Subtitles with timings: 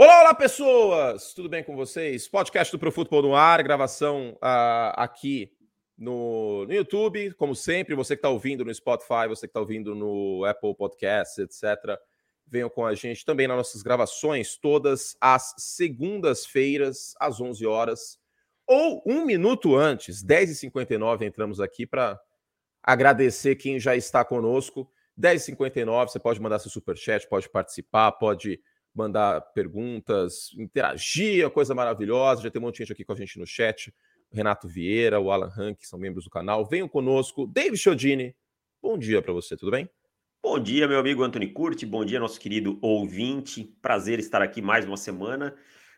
[0.00, 1.34] Olá, olá, pessoas!
[1.34, 2.28] Tudo bem com vocês?
[2.28, 5.50] Podcast do Pro Futebol no ar, gravação uh, aqui
[5.98, 7.96] no, no, YouTube, como sempre.
[7.96, 11.98] Você que está ouvindo no Spotify, você que está ouvindo no Apple Podcasts, etc.
[12.46, 18.20] Venham com a gente também nas nossas gravações, todas as segundas-feiras, às 11 horas,
[18.68, 22.20] ou um minuto antes, 10h59, entramos aqui para
[22.80, 24.88] agradecer quem já está conosco.
[25.20, 28.60] 10h59, você pode mandar seu superchat, pode participar, pode
[28.98, 32.42] mandar perguntas, interagir, é coisa maravilhosa.
[32.42, 33.94] Já tem um monte de gente aqui com a gente no chat.
[34.30, 36.66] O Renato Vieira, o Alan Rank, são membros do canal.
[36.66, 37.46] Venham conosco.
[37.46, 38.34] David Chiodini,
[38.82, 39.88] bom dia para você, tudo bem?
[40.42, 41.86] Bom dia, meu amigo Anthony Curti.
[41.86, 43.64] Bom dia, nosso querido ouvinte.
[43.80, 45.54] Prazer estar aqui mais uma semana.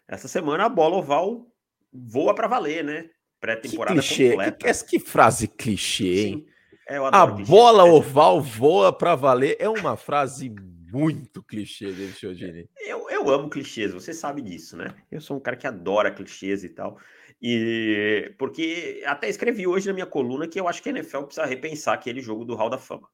[0.06, 1.46] Essa semana a bola oval
[1.92, 3.10] voa para valer, né?
[3.40, 4.52] Pré-temporada completa.
[4.52, 6.46] Que, que, que, frase clichê, hein?
[6.46, 6.46] Sim,
[6.88, 10.52] é, a bola oval voa para valer é uma frase
[10.92, 12.68] muito clichê dele, Chiodini.
[12.78, 14.94] Eu, eu amo clichês, você sabe disso, né?
[15.10, 16.98] Eu sou um cara que adora clichês e tal.
[17.40, 21.46] E porque até escrevi hoje na minha coluna que eu acho que a NFL precisa
[21.46, 23.08] repensar aquele jogo do Hall da Fama.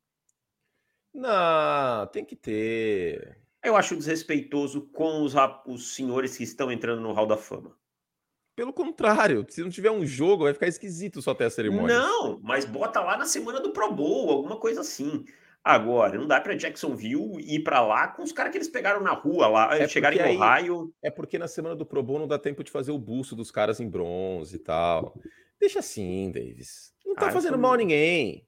[1.14, 3.38] Não, tem que ter.
[3.62, 5.34] Eu acho desrespeitoso com os,
[5.66, 7.76] os senhores que estão entrando no Hall da Fama.
[8.56, 11.98] Pelo contrário, se não tiver um jogo, vai ficar esquisito só ter a cerimônia.
[11.98, 15.26] Não, mas bota lá na semana do Pro Bowl, alguma coisa assim.
[15.68, 19.10] Agora, não dá para Jacksonville ir para lá com os caras que eles pegaram na
[19.10, 20.94] rua lá, é chegarem em Ohio.
[21.02, 23.50] é porque na semana do Pro Bowl não dá tempo de fazer o busto dos
[23.50, 25.20] caras em bronze e tal.
[25.58, 26.94] Deixa assim, Davis.
[27.04, 28.46] Não tá ah, fazendo mal a ninguém.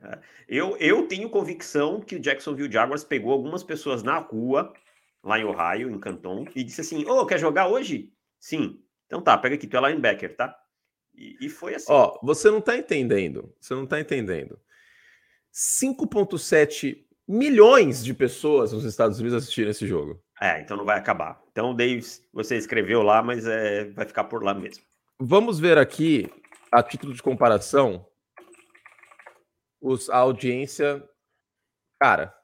[0.00, 0.20] É.
[0.48, 4.72] Eu, eu tenho convicção que o Jacksonville Jaguars pegou algumas pessoas na rua,
[5.20, 8.12] lá em Ohio, em Canton, e disse assim: Ô, oh, quer jogar hoje?
[8.38, 8.80] Sim.
[9.06, 10.56] Então tá, pega aqui, tu é linebacker, tá?
[11.12, 11.92] E, e foi assim.
[11.92, 13.52] Ó, você não tá entendendo.
[13.58, 14.60] Você não tá entendendo.
[15.52, 20.22] 5,7 milhões de pessoas nos Estados Unidos assistiram esse jogo.
[20.40, 21.40] É, então não vai acabar.
[21.50, 24.84] Então, Davis, você escreveu lá, mas é, vai ficar por lá mesmo.
[25.20, 26.28] Vamos ver aqui,
[26.70, 28.04] a título de comparação,
[29.80, 31.06] os, a audiência.
[32.00, 32.34] Cara,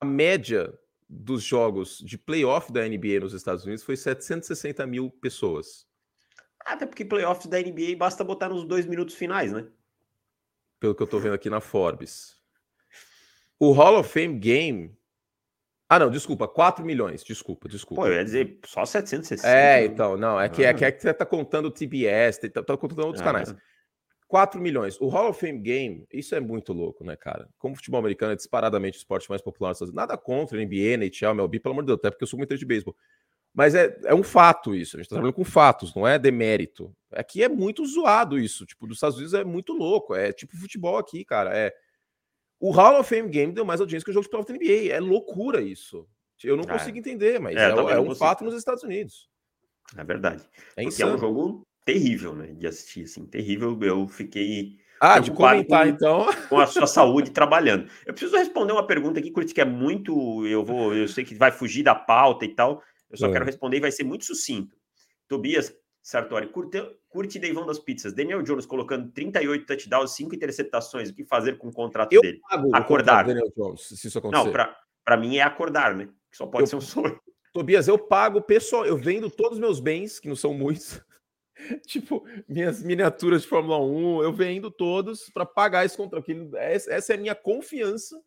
[0.00, 0.78] a média
[1.08, 5.86] dos jogos de playoff da NBA nos Estados Unidos foi 760 mil pessoas.
[6.64, 9.66] Até porque playoffs da NBA basta botar nos dois minutos finais, né?
[10.82, 12.34] Pelo que eu tô vendo aqui na Forbes.
[13.56, 14.92] O Hall of Fame Game.
[15.88, 17.22] Ah, não, desculpa, 4 milhões.
[17.22, 18.02] Desculpa, desculpa.
[18.02, 19.48] Pô, eu ia dizer só 760.
[19.48, 22.64] É, então, não, é que, é, que, é que você tá contando o TBS, tá,
[22.64, 23.24] tá contando outros ah.
[23.24, 23.54] canais.
[24.26, 25.00] 4 milhões.
[25.00, 27.48] O Hall of Fame Game, isso é muito louco, né, cara?
[27.58, 31.60] Como o futebol americano é disparadamente o esporte mais popular, nada contra NBA, NHL, MLB,
[31.60, 32.96] pelo amor de Deus, até porque eu sou muito de beisebol.
[33.54, 34.96] Mas é, é um fato isso.
[34.96, 36.94] A gente está trabalhando com fatos, não é demérito.
[37.12, 38.64] Aqui é muito zoado isso.
[38.64, 40.14] Tipo, dos Estados Unidos é muito louco.
[40.14, 41.50] É tipo futebol aqui, cara.
[41.56, 41.74] É
[42.62, 44.92] o Hall of Fame Game deu mais audiência que o jogo de playoff da NBA.
[44.92, 46.06] É loucura isso.
[46.44, 46.66] Eu não é.
[46.68, 49.28] consigo entender, mas é, é, é um fato nos Estados Unidos.
[49.96, 50.44] É verdade.
[50.76, 52.52] É, é um jogo terrível, né?
[52.52, 53.76] De assistir, assim, terrível.
[53.82, 54.76] Eu fiquei.
[55.00, 56.26] Ah, de comentar, com, então.
[56.48, 57.90] Com a sua saúde trabalhando.
[58.06, 60.46] Eu preciso responder uma pergunta aqui, Curtis, que é muito.
[60.46, 62.80] Eu vou, eu sei que vai fugir da pauta e tal.
[63.12, 63.32] Eu só é.
[63.32, 64.76] quero responder e vai ser muito sucinto.
[65.28, 68.12] Tobias Sartori, curte, curte Deivão das Pizzas.
[68.12, 71.10] Daniel Jones colocando 38 touchdowns, 5 interceptações.
[71.10, 72.40] O que fazer com o contrato eu dele?
[72.72, 73.24] acordar.
[73.24, 74.44] Daniel Jones, se isso acontecer.
[74.44, 74.74] Não,
[75.04, 76.08] para mim é acordar, né?
[76.32, 77.20] Só pode eu, ser um sonho.
[77.52, 81.00] Tobias, eu pago pessoal, eu vendo todos os meus bens, que não são muitos.
[81.86, 86.24] tipo, minhas miniaturas de Fórmula 1, eu vendo todos para pagar esse contrato.
[86.56, 88.20] Essa é a minha confiança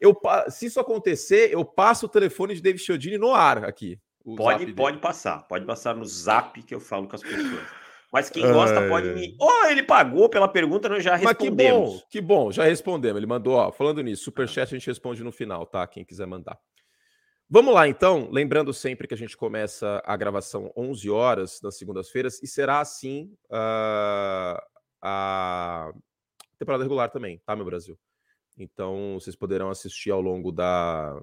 [0.00, 0.18] eu,
[0.48, 3.98] se isso acontecer, eu passo o telefone de David Chiodini no ar aqui.
[4.36, 7.80] Pode, pode passar, pode passar no zap que eu falo com as pessoas.
[8.12, 9.36] Mas quem gosta pode me.
[9.40, 11.92] Oh, ele pagou pela pergunta, nós já respondemos.
[11.92, 13.18] Mas que bom, que bom, já respondemos.
[13.18, 15.86] Ele mandou, ó, falando nisso, superchat a gente responde no final, tá?
[15.86, 16.58] Quem quiser mandar.
[17.48, 18.28] Vamos lá, então.
[18.30, 23.32] Lembrando sempre que a gente começa a gravação 11 horas nas segundas-feiras e será assim
[23.46, 24.60] uh,
[25.00, 25.92] a
[26.58, 27.98] temporada regular também, tá, meu Brasil?
[28.62, 31.18] Então, vocês poderão assistir ao longo da,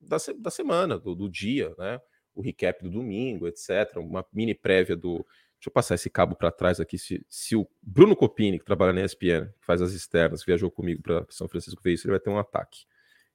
[0.00, 2.00] da, da semana, do, do, dia, né?
[2.34, 3.96] O recap do domingo, etc.
[3.98, 5.24] Uma mini prévia do.
[5.56, 6.98] Deixa eu passar esse cabo para trás aqui.
[6.98, 11.02] Se, se o Bruno Copini, que trabalha na ESPN, que faz as externas, viajou comigo
[11.02, 12.86] para São Francisco ver isso, ele vai ter um ataque.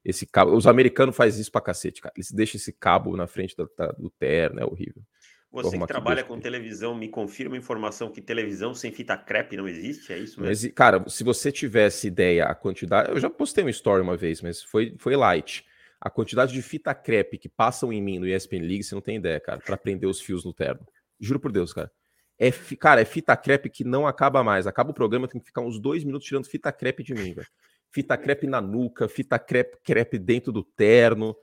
[0.04, 2.14] Esse cabo, os americanos fazem isso para cacete, cara.
[2.16, 5.02] Eles deixam esse cabo na frente da, da, do terno, é horrível.
[5.64, 9.68] Você que trabalha com televisão, me confirma a informação que televisão sem fita crepe não
[9.68, 10.12] existe?
[10.12, 10.72] É isso mesmo?
[10.74, 13.10] cara, se você tivesse ideia, a quantidade.
[13.10, 15.66] Eu já postei uma story uma vez, mas foi, foi light.
[16.00, 19.16] A quantidade de fita crepe que passam em mim no ESPN League, você não tem
[19.16, 20.86] ideia, cara, para prender os fios no terno.
[21.20, 21.92] Juro por Deus, cara.
[22.38, 24.68] É, cara, é fita crepe que não acaba mais.
[24.68, 27.48] Acaba o programa, tem que ficar uns dois minutos tirando fita crepe de mim, velho.
[27.92, 31.36] Fita crepe na nuca, fita crepe, crepe dentro do terno.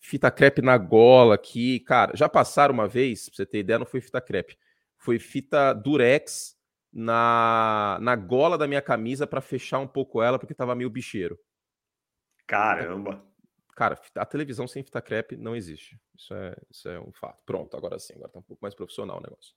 [0.00, 1.78] Fita crepe na gola aqui.
[1.80, 4.58] Cara, já passaram uma vez, pra você ter ideia, não foi fita crepe.
[4.96, 6.56] Foi fita durex
[6.92, 11.38] na, na gola da minha camisa para fechar um pouco ela, porque tava meio bicheiro.
[12.46, 13.24] Caramba!
[13.76, 15.98] Cara, a televisão sem fita crepe não existe.
[16.16, 17.42] Isso é, isso é um fato.
[17.46, 19.54] Pronto, agora sim, agora tá um pouco mais profissional o negócio.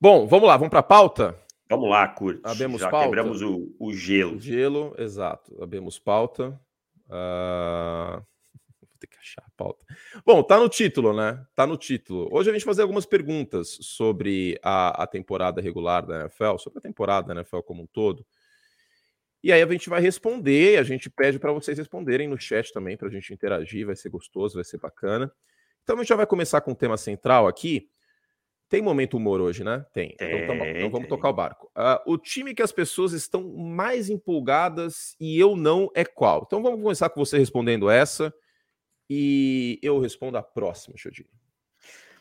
[0.00, 1.36] Bom, vamos lá, vamos para a pauta?
[1.68, 2.40] Vamos lá, Kurt.
[2.44, 3.06] Abemos Já pauta.
[3.06, 4.36] quebramos o, o gelo.
[4.36, 5.60] O gelo, exato.
[5.62, 6.60] Abemos pauta.
[7.08, 8.22] Uh...
[9.24, 9.86] Achar a pauta.
[10.22, 11.42] Bom, tá no título, né?
[11.54, 12.28] Tá no título.
[12.30, 16.78] Hoje a gente vai fazer algumas perguntas sobre a, a temporada regular da NFL, sobre
[16.78, 18.24] a temporada da NFL como um todo.
[19.42, 22.98] E aí a gente vai responder, a gente pede para vocês responderem no chat também,
[22.98, 25.32] para a gente interagir, vai ser gostoso, vai ser bacana.
[25.82, 27.88] Então a gente já vai começar com o tema central aqui.
[28.68, 29.86] Tem momento humor hoje, né?
[29.94, 30.14] Tem.
[30.16, 31.70] tem então, tá então vamos tocar o barco.
[31.74, 36.44] Uh, o time que as pessoas estão mais empolgadas e eu não é qual?
[36.46, 38.34] Então vamos começar com você respondendo essa
[39.08, 41.28] e eu respondo a próxima, Chodinho.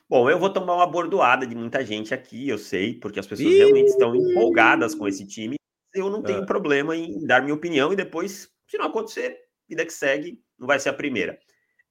[0.10, 3.54] Bom, eu vou tomar uma bordoada de muita gente aqui, eu sei, porque as pessoas
[3.54, 5.56] realmente estão empolgadas com esse time
[5.94, 6.46] eu não tenho é.
[6.46, 9.38] problema em dar minha opinião e depois, se não acontecer,
[9.70, 11.40] vida que segue, não vai ser a primeira.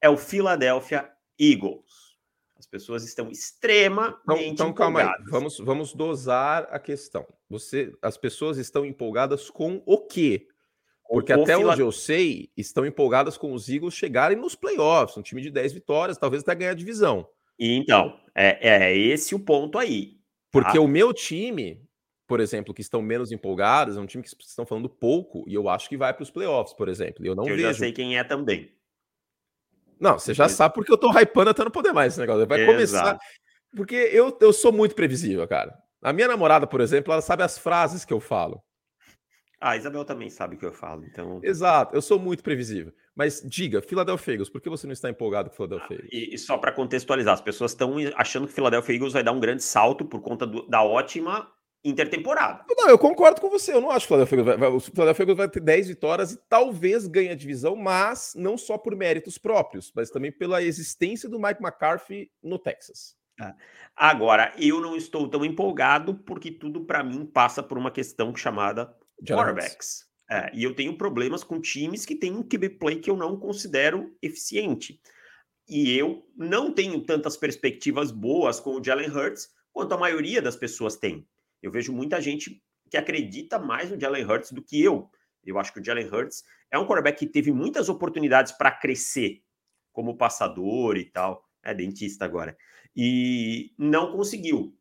[0.01, 1.09] É o Philadelphia
[1.39, 2.13] Eagles.
[2.57, 7.25] As pessoas estão extremamente então, então calma aí, vamos, vamos dosar a questão.
[7.49, 10.47] Você, as pessoas estão empolgadas com o quê?
[11.13, 11.73] Porque o até Fila...
[11.73, 15.73] onde eu sei, estão empolgadas com os Eagles chegarem nos playoffs, um time de 10
[15.73, 17.27] vitórias, talvez até ganhar a divisão.
[17.59, 20.17] Então, é, é esse o ponto aí.
[20.51, 20.81] Porque tá?
[20.81, 21.83] o meu time,
[22.27, 25.69] por exemplo, que estão menos empolgadas, é um time que estão falando pouco e eu
[25.69, 27.23] acho que vai para os playoffs, por exemplo.
[27.25, 27.67] Eu não eu vejo.
[27.67, 28.71] já sei quem é também.
[29.99, 32.47] Não, você já sabe porque eu tô hypando até não poder mais esse negócio.
[32.47, 32.73] Vai Exato.
[32.73, 33.19] começar.
[33.75, 35.77] Porque eu, eu sou muito previsível, cara.
[36.01, 38.61] A minha namorada, por exemplo, ela sabe as frases que eu falo.
[39.63, 41.39] Ah, a Isabel também sabe o que eu falo, então.
[41.41, 42.91] Exato, eu sou muito previsível.
[43.15, 46.09] Mas diga, Philadelphia Eagles, por que você não está empolgado com Philadelphia Eagles?
[46.11, 49.39] E, e só para contextualizar, as pessoas estão achando que Philadelphia Eagles vai dar um
[49.39, 51.49] grande salto por conta do, da ótima
[51.81, 52.65] intertemporada.
[52.75, 53.73] Não, eu concordo com você.
[53.73, 57.07] Eu não acho que o Philadelphia, vai, o Philadelphia vai ter 10 vitórias e talvez
[57.07, 61.63] ganhe a divisão, mas não só por méritos próprios, mas também pela existência do Mike
[61.63, 63.15] McCarthy no Texas.
[63.41, 63.53] É.
[63.95, 68.93] Agora, eu não estou tão empolgado porque tudo para mim passa por uma questão chamada
[69.21, 70.05] quarterbacks.
[70.29, 73.37] É, e eu tenho problemas com times que têm um QB play que eu não
[73.37, 74.99] considero eficiente.
[75.67, 80.55] E eu não tenho tantas perspectivas boas com o Jalen Hurts quanto a maioria das
[80.55, 81.27] pessoas tem.
[81.61, 85.09] Eu vejo muita gente que acredita mais no Jalen Hurts do que eu.
[85.43, 89.41] Eu acho que o Jalen Hurts é um quarterback que teve muitas oportunidades para crescer
[89.91, 91.47] como passador e tal.
[91.63, 92.57] É dentista agora.
[92.95, 94.75] E não conseguiu,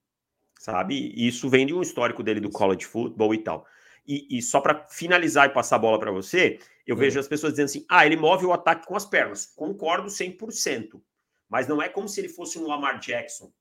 [0.59, 1.13] sabe?
[1.17, 3.67] Isso vem de um histórico dele do college football e tal.
[4.07, 7.53] E, e só para finalizar e passar a bola para você, eu vejo as pessoas
[7.53, 9.47] dizendo assim: ah, ele move o ataque com as pernas.
[9.47, 11.01] Concordo 100%.
[11.49, 13.53] Mas não é como se ele fosse um Lamar Jackson,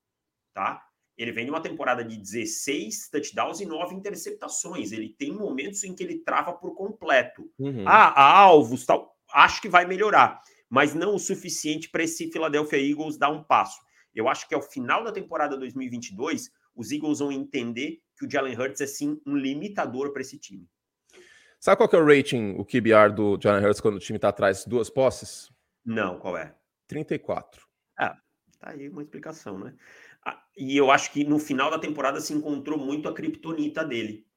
[0.54, 0.82] tá?
[1.18, 4.92] Ele vem de uma temporada de 16 touchdowns e 9 interceptações.
[4.92, 7.52] Ele tem momentos em que ele trava por completo.
[7.60, 7.84] Uhum.
[7.86, 9.16] Ah, há alvos, tal.
[9.32, 13.80] Acho que vai melhorar, mas não o suficiente para esse Philadelphia Eagles dar um passo.
[14.16, 18.56] Eu acho que ao final da temporada 2022, os Eagles vão entender que o Jalen
[18.56, 20.70] Hurts é sim um limitador para esse time.
[21.60, 24.30] Sabe qual que é o rating, o QBR do Jalen Hurts quando o time está
[24.30, 25.52] atrás de duas posses?
[25.84, 26.56] Não, qual é?
[26.88, 27.66] 34.
[27.98, 28.18] Ah,
[28.60, 29.74] tá aí uma explicação, né?
[30.56, 34.28] E eu acho que no final da temporada se encontrou muito a criptonita dele.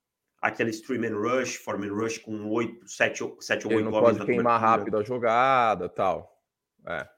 [0.41, 3.91] Aquele stream and rush, form and rush com 8, 7, 7 ou 8 Ele não
[3.91, 6.43] pode queimar rápido a jogada tal.
[6.87, 7.09] É.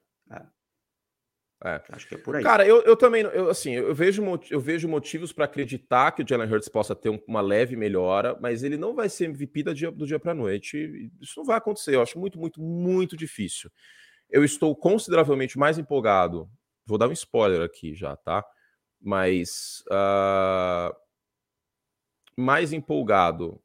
[1.65, 1.83] É.
[1.91, 2.43] Acho que é por aí.
[2.43, 6.27] Cara, eu, eu também, eu, assim, eu vejo, eu vejo motivos para acreditar que o
[6.29, 9.91] Jalen Hurts possa ter uma leve melhora, mas ele não vai ser MVP do dia,
[9.91, 11.11] do dia para noite.
[11.21, 11.95] Isso não vai acontecer.
[11.95, 13.71] Eu acho muito, muito, muito difícil.
[14.29, 16.49] Eu estou consideravelmente mais empolgado.
[16.85, 18.45] Vou dar um spoiler aqui já, tá?
[19.01, 20.95] mas uh,
[22.37, 23.63] mais empolgado.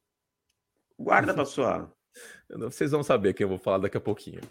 [0.99, 1.91] Guarda para sua.
[2.49, 4.41] Vocês vão saber quem eu vou falar daqui a pouquinho.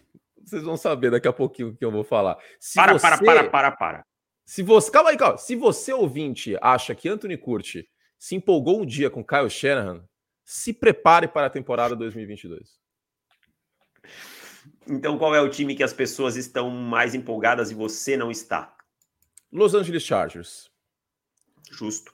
[0.44, 2.38] Vocês vão saber daqui a pouquinho o que eu vou falar.
[2.58, 3.06] Se para, você...
[3.06, 4.06] para, para, para, para.
[4.44, 5.38] Se você, calma aí, calma.
[5.38, 10.04] Se você ouvinte acha que Anthony Curti se empolgou um dia com Kyle Shanahan,
[10.44, 12.80] se prepare para a temporada 2022.
[14.88, 18.76] Então, qual é o time que as pessoas estão mais empolgadas e você não está?
[19.52, 20.70] Los Angeles Chargers.
[21.70, 22.12] Justo.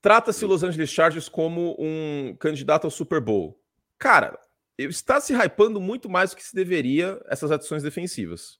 [0.00, 3.60] Trata-se Los Angeles Chargers como um candidato ao Super Bowl.
[3.98, 4.38] Cara,
[4.78, 8.58] está se hypando muito mais do que se deveria essas adições defensivas.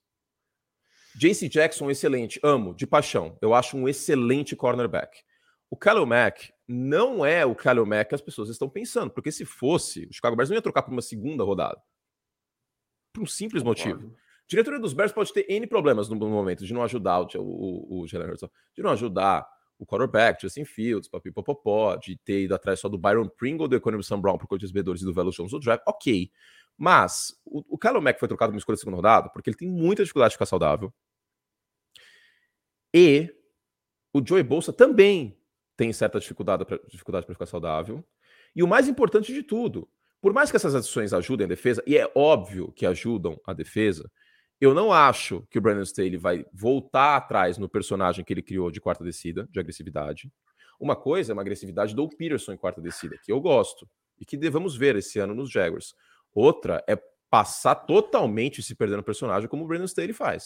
[1.15, 3.37] JC Jackson, excelente, amo, de paixão.
[3.41, 5.23] Eu acho um excelente cornerback.
[5.69, 9.45] O Khalil Mack não é o Khalil Mack que as pessoas estão pensando, porque se
[9.45, 11.81] fosse, o Chicago Bears não ia trocar por uma segunda rodada.
[13.13, 14.01] Por um simples Concordo.
[14.01, 14.17] motivo.
[14.47, 18.05] diretoria dos Bears pode ter N problemas no momento de não ajudar o, o, o
[18.05, 23.27] de não ajudar o quarterback, Justin Fields, papipopopó, de ter ido atrás só do Byron
[23.27, 26.31] Pringle, do Economy Sam Brown por coaches bedores e do Velo Jones do draft, ok.
[26.77, 29.69] Mas o, o Kyle Mack foi trocado uma escolha de segunda rodada porque ele tem
[29.69, 30.93] muita dificuldade de ficar saudável.
[32.93, 33.33] E
[34.13, 35.37] o Joey Bolsa também
[35.75, 38.03] tem certa dificuldade para dificuldade ficar saudável.
[38.55, 39.89] E o mais importante de tudo,
[40.21, 44.09] por mais que essas adições ajudem a defesa, e é óbvio que ajudam a defesa,
[44.59, 48.71] eu não acho que o Brandon Staley vai voltar atrás no personagem que ele criou
[48.71, 50.31] de quarta descida, de agressividade.
[50.79, 53.87] Uma coisa é uma agressividade do Peterson em quarta descida, que eu gosto
[54.19, 55.93] e que devemos ver esse ano nos Jaguars.
[56.33, 56.97] Outra é
[57.29, 60.45] passar totalmente se perdendo no personagem, como o Brandon Staley faz.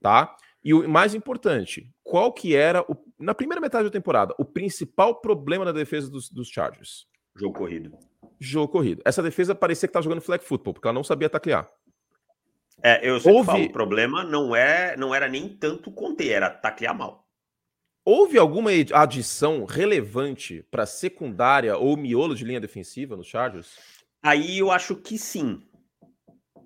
[0.00, 0.36] Tá?
[0.62, 5.20] E o mais importante, qual que era, o, na primeira metade da temporada, o principal
[5.20, 7.06] problema da defesa dos, dos Chargers?
[7.36, 7.96] Jogo corrido.
[8.40, 9.02] Jogo corrido.
[9.04, 11.68] Essa defesa parecia que estava jogando flag football, porque ela não sabia taclear.
[12.82, 13.46] É, eu sempre Houve...
[13.46, 17.24] falo, o problema não, é, não era nem tanto conter, era taclear mal.
[18.04, 23.78] Houve alguma adição relevante para secundária ou miolo de linha defensiva nos Chargers?
[24.22, 25.62] Aí eu acho que sim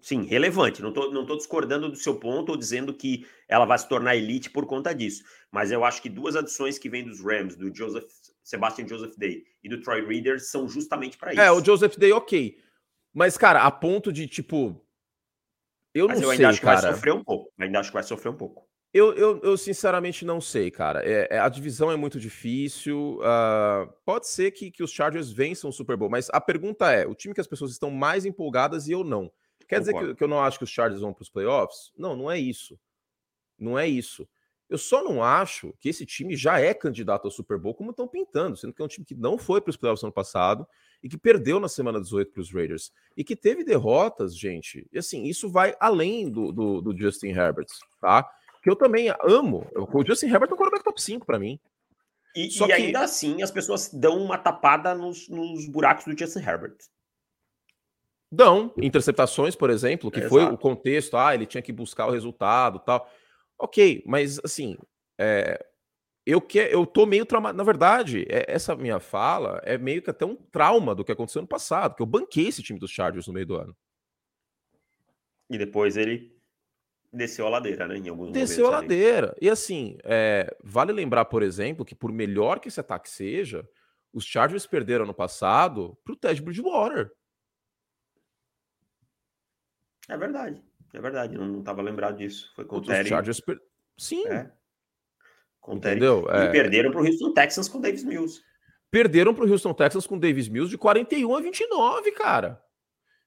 [0.01, 0.81] sim, relevante.
[0.81, 4.17] Não estou não tô discordando do seu ponto ou dizendo que ela vai se tornar
[4.17, 5.23] elite por conta disso.
[5.51, 8.05] Mas eu acho que duas adições que vêm dos Rams, do Joseph,
[8.43, 11.41] Sebastian Joseph Day e do Troy Reader, são justamente para isso.
[11.41, 12.57] É, o Joseph Day, ok.
[13.13, 14.81] Mas, cara, a ponto de, tipo.
[15.99, 16.77] Eu Mas não eu sei, ainda acho cara.
[16.77, 17.53] que vai sofrer um pouco.
[17.59, 18.69] Eu ainda acho que vai sofrer um pouco.
[18.93, 21.05] Eu, eu, eu sinceramente não sei, cara.
[21.05, 23.19] É, é, a divisão é muito difícil.
[23.19, 27.07] Uh, pode ser que, que os Chargers vençam o Super Bowl, mas a pergunta é:
[27.07, 29.31] o time que as pessoas estão mais empolgadas e eu não.
[29.69, 31.93] Quer dizer que, que, eu não acho que os Chargers vão para os playoffs?
[31.97, 32.81] Não, não é isso.
[33.59, 34.27] Não é isso.
[34.71, 38.09] Eu só não acho que esse time já é candidato ao Super Bowl como estão
[38.09, 40.67] pintando, sendo que é um time que não foi para os playoffs ano passado
[41.03, 44.87] e que perdeu na semana 18 para os Raiders e que teve derrotas, gente.
[44.93, 47.67] E assim, isso vai além do, do, do Justin Herbert,
[48.01, 48.29] tá?
[48.63, 49.67] Que eu também amo.
[49.75, 51.59] O Justin Herbert é um quarterback top 5 para mim.
[52.35, 52.73] E, e que...
[52.73, 56.77] ainda assim, as pessoas dão uma tapada nos, nos buracos do Justin Herbert.
[58.31, 60.55] Dão interceptações, por exemplo, que é, foi exato.
[60.55, 63.09] o contexto, ah, ele tinha que buscar o resultado tal.
[63.59, 64.77] Ok, mas assim,
[65.19, 65.65] é,
[66.29, 67.57] eu que eu tô meio traumado.
[67.57, 71.41] Na verdade, é, essa minha fala é meio que até um trauma do que aconteceu
[71.41, 73.75] no passado, que eu banquei esse time dos Chargers no meio do ano.
[75.49, 76.39] E depois ele
[77.11, 77.97] desceu a ladeira, né?
[77.97, 79.35] Em alguns desceu a ladeira.
[79.41, 83.67] E assim, é, vale lembrar, por exemplo, que por melhor que esse ataque seja,
[84.13, 87.11] os Chargers perderam no passado para o Ted Bridgewater.
[90.07, 90.63] É verdade.
[90.93, 91.39] É verdade.
[91.39, 92.53] Não estava lembrado disso.
[92.55, 93.09] Foi com o Terry.
[93.09, 93.59] Chargers per...
[93.97, 94.27] Sim.
[94.29, 94.58] É.
[95.69, 96.27] Com Entendeu?
[96.33, 96.49] E é...
[96.49, 98.41] perderam para o Houston Texans com Davis Mills.
[98.91, 102.59] Perderam para o Houston Texans com Davis Mills de 41 a 29, cara.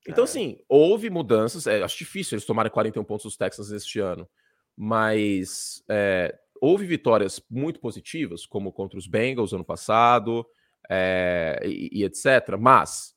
[0.07, 0.25] Então, é.
[0.25, 1.67] assim, houve mudanças.
[1.67, 4.27] É, acho difícil eles tomarem 41 pontos dos Texans este ano.
[4.75, 10.43] Mas é, houve vitórias muito positivas, como contra os Bengals ano passado,
[10.89, 12.57] é, e, e, etc.
[12.59, 13.13] Mas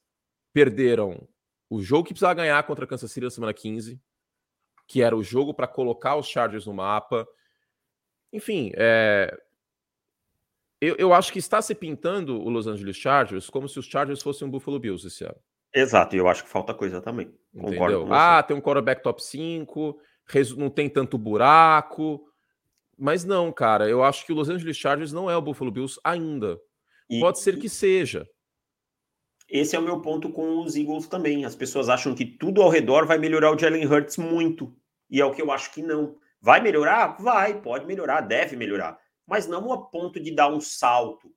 [0.52, 1.26] perderam
[1.70, 3.98] o jogo que precisava ganhar contra a Kansas City na semana 15,
[4.86, 7.26] que era o jogo para colocar os Chargers no mapa.
[8.34, 9.32] Enfim, é...
[10.80, 14.20] eu, eu acho que está se pintando o Los Angeles Chargers como se os Chargers
[14.20, 15.36] fossem um Buffalo Bills esse ano.
[15.72, 17.32] Exato, e eu acho que falta coisa também.
[17.56, 19.98] Concordo ah, tem um quarterback top 5,
[20.56, 22.28] não tem tanto buraco.
[22.98, 26.00] Mas não, cara, eu acho que o Los Angeles Chargers não é o Buffalo Bills
[26.02, 26.60] ainda.
[27.08, 28.28] E, Pode ser que seja.
[29.48, 31.44] Esse é o meu ponto com os Eagles também.
[31.44, 34.74] As pessoas acham que tudo ao redor vai melhorar o Jalen Hurts muito.
[35.10, 36.16] E é o que eu acho que não.
[36.44, 37.16] Vai melhorar?
[37.22, 39.00] Vai, pode melhorar, deve melhorar.
[39.26, 41.34] Mas não a ponto de dar um salto,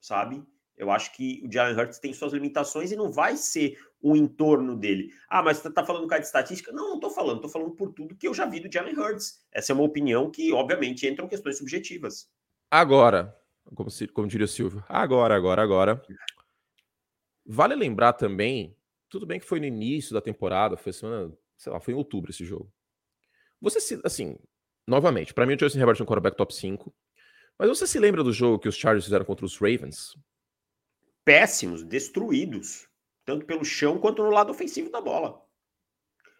[0.00, 0.42] sabe?
[0.74, 4.74] Eu acho que o Jalen Hurts tem suas limitações e não vai ser o entorno
[4.74, 5.12] dele.
[5.28, 6.72] Ah, mas você tá falando cara de estatística?
[6.72, 7.42] Não, não tô falando.
[7.42, 9.44] Tô falando por tudo que eu já vi do Jalen Hurts.
[9.52, 12.30] Essa é uma opinião que, obviamente, entram questões subjetivas.
[12.70, 13.38] Agora,
[13.74, 16.02] como, como diria o Silvio, agora, agora, agora.
[17.44, 18.74] Vale lembrar também,
[19.10, 22.30] tudo bem que foi no início da temporada, foi semana, sei lá, foi em outubro
[22.30, 22.72] esse jogo.
[23.60, 24.36] Você se, assim,
[24.86, 26.94] novamente, para mim o Justin Herbert é um quarterback top 5,
[27.58, 30.16] mas você se lembra do jogo que os Chargers fizeram contra os Ravens?
[31.24, 32.88] Péssimos, destruídos,
[33.24, 35.42] tanto pelo chão quanto no lado ofensivo da bola.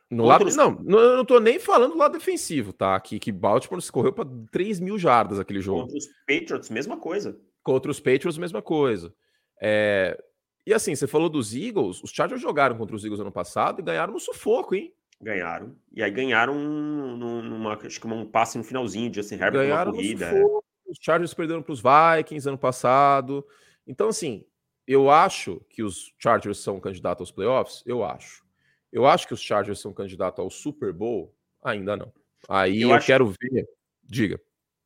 [0.09, 0.55] No lado, os...
[0.55, 2.99] Não, eu não tô nem falando do lado defensivo, tá?
[3.01, 5.83] Que, que Baltimore se correu para 3 mil jardas aquele jogo.
[5.83, 7.41] Contra os Patriots, mesma coisa.
[7.63, 9.13] Contra os Patriots, mesma coisa.
[9.61, 10.17] É,
[10.67, 13.85] e assim, você falou dos Eagles, os Chargers jogaram contra os Eagles ano passado e
[13.85, 14.93] ganharam no sufoco, hein?
[15.21, 15.75] Ganharam.
[15.93, 19.97] E aí ganharam numa, acho que um passe no finalzinho de Justin Herbert ganharam uma
[19.97, 20.27] corrida.
[20.27, 20.43] É.
[20.87, 23.47] Os Chargers perderam para os Vikings ano passado.
[23.87, 24.45] Então, assim,
[24.87, 27.83] eu acho que os Chargers são candidatos aos playoffs.
[27.87, 28.45] Eu acho.
[28.93, 31.35] Eu acho que os Chargers são candidatos ao Super Bowl.
[31.63, 32.13] Ainda não.
[32.49, 33.07] Aí eu, eu acho...
[33.07, 33.69] quero ver.
[34.05, 34.41] Diga.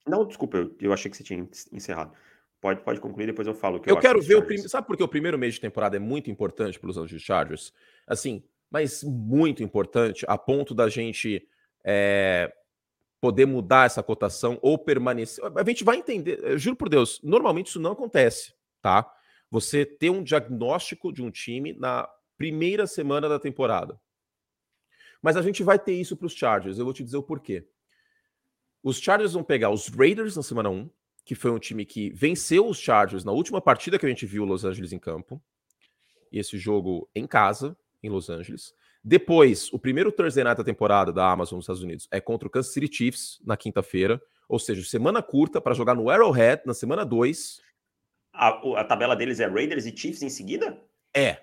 [0.06, 2.12] Não, desculpa, eu, eu achei que você tinha encerrado.
[2.60, 3.80] Pode, pode concluir, depois eu falo.
[3.80, 4.68] Que eu, eu quero ver o primeiro.
[4.68, 7.72] Sabe por que o primeiro mês de temporada é muito importante para os Angeles Chargers?
[8.06, 11.46] Assim, mas muito importante, a ponto da gente
[11.84, 12.52] é,
[13.20, 15.44] poder mudar essa cotação ou permanecer.
[15.44, 19.10] A gente vai entender, juro por Deus, normalmente isso não acontece, tá?
[19.50, 22.08] Você ter um diagnóstico de um time na
[22.38, 24.00] primeira semana da temporada.
[25.20, 27.66] Mas a gente vai ter isso para os Chargers, eu vou te dizer o porquê.
[28.82, 30.88] Os Chargers vão pegar os Raiders na semana 1,
[31.24, 34.44] que foi um time que venceu os Chargers na última partida que a gente viu
[34.44, 35.42] Los Angeles em campo.
[36.32, 38.74] E esse jogo em casa, em Los Angeles.
[39.02, 42.50] Depois, o primeiro Thursday Night da temporada da Amazon nos Estados Unidos é contra o
[42.50, 44.20] Kansas City Chiefs na quinta-feira.
[44.48, 47.60] Ou seja, semana curta para jogar no Arrowhead na semana 2.
[48.32, 48.48] A,
[48.80, 50.78] a, tabela deles é Raiders e Chiefs em seguida?
[51.14, 51.38] É.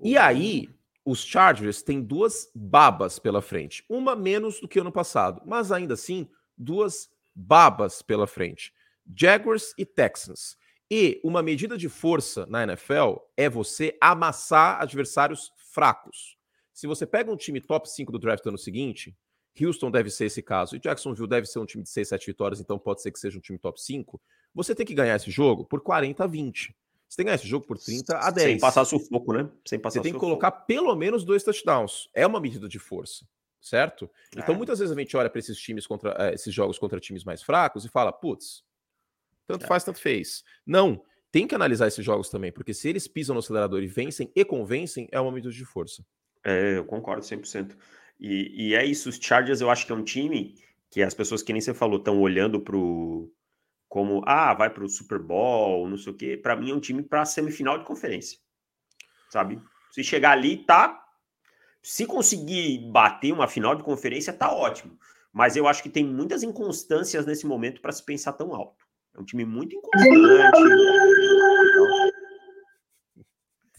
[0.00, 0.68] E aí,
[1.04, 3.84] os Chargers têm duas babas pela frente.
[3.88, 8.72] Uma menos do que ano passado, mas ainda assim, duas babas pela frente.
[9.14, 10.56] Jaguars e Texans.
[10.90, 16.36] E uma medida de força na NFL é você amassar adversários fracos.
[16.72, 19.16] Se você pega um time top 5 do draft ano seguinte,
[19.60, 22.60] Houston deve ser esse caso, e Jacksonville deve ser um time de 6, 7 vitórias,
[22.60, 24.20] então pode ser que seja um time top 5.
[24.54, 26.74] Você tem que ganhar esse jogo por 40 a 20.
[27.08, 28.48] Você tem que ganhar esse jogo por 30 a 10.
[28.48, 29.50] Sem passar sufoco, né?
[29.66, 32.08] Sem passar Você tem que colocar pelo menos dois touchdowns.
[32.14, 33.26] É uma medida de força,
[33.60, 34.10] certo?
[34.34, 34.56] Então, é.
[34.56, 37.42] muitas vezes a gente olha para esses times contra eh, esses jogos contra times mais
[37.42, 38.64] fracos e fala, putz,
[39.46, 39.68] tanto é.
[39.68, 40.42] faz, tanto fez.
[40.64, 44.30] Não, tem que analisar esses jogos também, porque se eles pisam no acelerador e vencem
[44.36, 46.04] e convencem, é uma medida de força.
[46.44, 47.76] É, eu concordo 100%.
[48.20, 50.54] E, e é isso, os Chargers eu acho que é um time
[50.90, 53.32] que as pessoas que nem você falou estão olhando pro
[53.88, 56.36] como ah, vai para o Super Bowl, não sei o quê.
[56.36, 58.38] Para mim é um time para semifinal de conferência.
[59.28, 59.60] Sabe?
[59.90, 61.02] Se chegar ali, tá
[61.82, 64.96] se conseguir bater uma final de conferência, tá ótimo.
[65.32, 68.86] Mas eu acho que tem muitas inconstâncias nesse momento para se pensar tão alto.
[69.14, 70.12] É um time muito inconstante.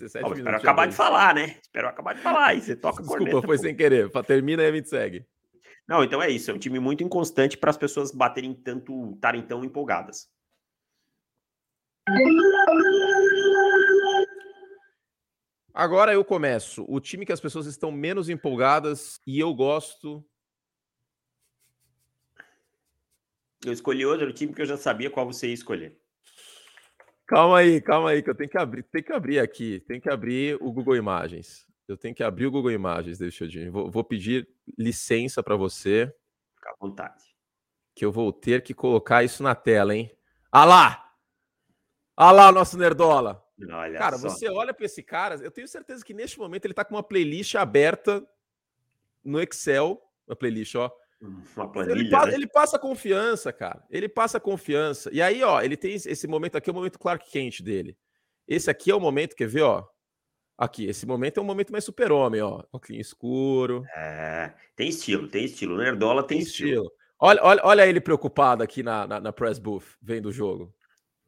[0.06, 1.58] espero acabar de falar, né?
[1.62, 2.56] Espero acabar de falar.
[2.56, 3.64] E você toca Desculpa, corneta, foi pô.
[3.64, 4.10] sem querer.
[4.26, 5.26] Termina e a gente segue.
[5.88, 6.52] Não, então é isso.
[6.52, 10.30] É um time muito inconstante para as pessoas baterem tanto, estarem tão empolgadas.
[15.74, 16.86] Agora eu começo.
[16.88, 20.24] O time que as pessoas estão menos empolgadas e eu gosto
[23.66, 25.98] Eu escolhi outro time que eu já sabia qual você ia escolher.
[27.26, 30.10] Calma aí, calma aí, que eu tenho que abrir, tem que abrir aqui, tem que
[30.10, 31.66] abrir o Google Imagens.
[31.88, 33.72] Eu tenho que abrir o Google Imagens, Deixadinho.
[33.72, 34.48] Vou, vou pedir
[34.78, 36.14] licença para você.
[36.56, 37.24] Fica à vontade.
[37.96, 40.12] Que eu vou ter que colocar isso na tela, hein?
[40.52, 41.14] Ah lá!
[42.16, 43.44] Ah lá o nosso Nerdola!
[43.72, 44.30] Olha cara, só.
[44.30, 47.04] você olha para esse cara, eu tenho certeza que neste momento ele está com uma
[47.04, 48.26] playlist aberta
[49.24, 50.92] no Excel, uma playlist, ó,
[51.56, 51.94] uma planilha.
[51.94, 52.34] Ele passa, né?
[52.34, 53.84] ele passa, confiança, cara.
[53.90, 55.10] Ele passa confiança.
[55.14, 57.98] E aí, ó, ele tem esse momento aqui, é o momento Clark quente dele.
[58.48, 59.88] Esse aqui é o momento, quer ver, ó?
[60.58, 62.64] Aqui, esse momento é um momento mais super-homem, ó.
[62.72, 63.84] Óculos escuro.
[63.96, 65.78] É, tem estilo, tem estilo.
[65.78, 66.70] Nerdola tem, tem estilo.
[66.70, 66.92] estilo.
[67.20, 70.74] Olha, olha, olha ele preocupado aqui na, na, na press booth, vendo o jogo.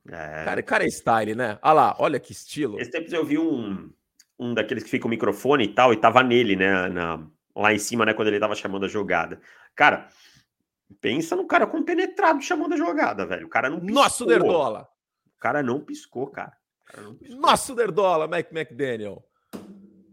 [0.08, 0.44] É.
[0.44, 1.58] Cara, cara é style, né?
[1.62, 2.80] Olha lá, olha que estilo.
[2.80, 3.90] Esse tempo eu vi um,
[4.38, 6.90] um daqueles que fica o microfone e tal, e tava nele, né?
[6.90, 8.14] Na, lá em cima, né?
[8.14, 9.40] Quando ele tava chamando a jogada.
[9.74, 10.10] Cara,
[11.00, 13.48] pensa no cara compenetrado chamando a jogada, velho.
[13.48, 13.96] O cara não piscou.
[13.96, 14.88] Nosso Nerdola.
[15.38, 16.58] O cara não piscou, cara.
[16.98, 17.40] Não piscou.
[17.40, 19.24] Nosso Nerdola, Mac McDaniel.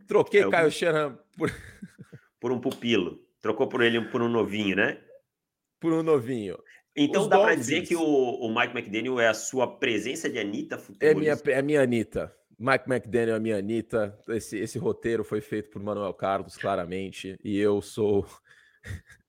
[0.07, 1.51] Troquei é, Caio Shanahan por...
[2.39, 3.19] por um pupilo.
[3.41, 5.01] Trocou por ele por um novinho, né?
[5.81, 6.57] Por um novinho.
[6.95, 10.39] Então Os dá para dizer que o, o, Mike McDaniel é a sua presença de
[10.39, 12.35] Anitta É minha, é minha Anitta.
[12.63, 14.17] Mike McDaniel é minha Anitta.
[14.29, 17.37] Esse, esse roteiro foi feito por Manuel Carlos, claramente.
[17.43, 18.25] E eu sou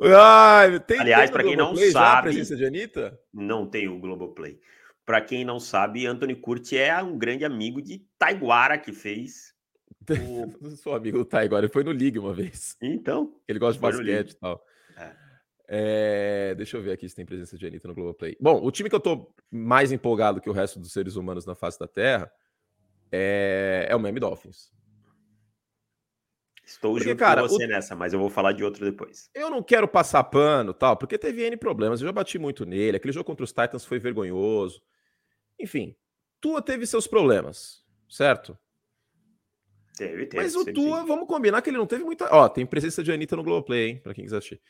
[0.00, 3.20] Ai, tem, Aliás, para quem não sabe, a presença de Anitta?
[3.32, 4.60] Não tem o Globoplay.
[5.06, 9.56] Para quem não sabe, Anthony Curti é um grande amigo de Taiguara que fez.
[10.08, 10.70] O...
[10.70, 12.76] Sou amigo do Taiguara, ele foi no League uma vez.
[12.80, 13.34] Então.
[13.46, 14.64] Ele gosta de basquete e tal.
[14.96, 15.27] É.
[15.70, 18.34] É, deixa eu ver aqui se tem presença de Anitta no Globoplay.
[18.40, 21.54] Bom, o time que eu tô mais empolgado que o resto dos seres humanos na
[21.54, 22.32] face da Terra
[23.12, 24.72] é, é o Miami Dolphins.
[26.64, 27.68] Estou porque, junto cara, com você o...
[27.68, 29.30] nessa, mas eu vou falar de outro depois.
[29.34, 32.00] Eu não quero passar pano, tal, porque teve N problemas.
[32.00, 32.96] Eu já bati muito nele.
[32.96, 34.82] Aquele jogo contra os Titans foi vergonhoso.
[35.58, 35.94] Enfim,
[36.40, 38.56] Tua teve seus problemas, certo?
[39.96, 40.42] Teve, teve.
[40.42, 41.06] Mas o Tua, sim.
[41.06, 42.28] vamos combinar que ele não teve muita.
[42.30, 44.00] Ó, tem presença de Anitta no Globoplay, hein?
[44.02, 44.60] Pra quem quiser assistir.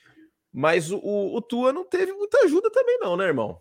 [0.52, 3.60] Mas o, o, o Tua não teve muita ajuda também, não, né, irmão?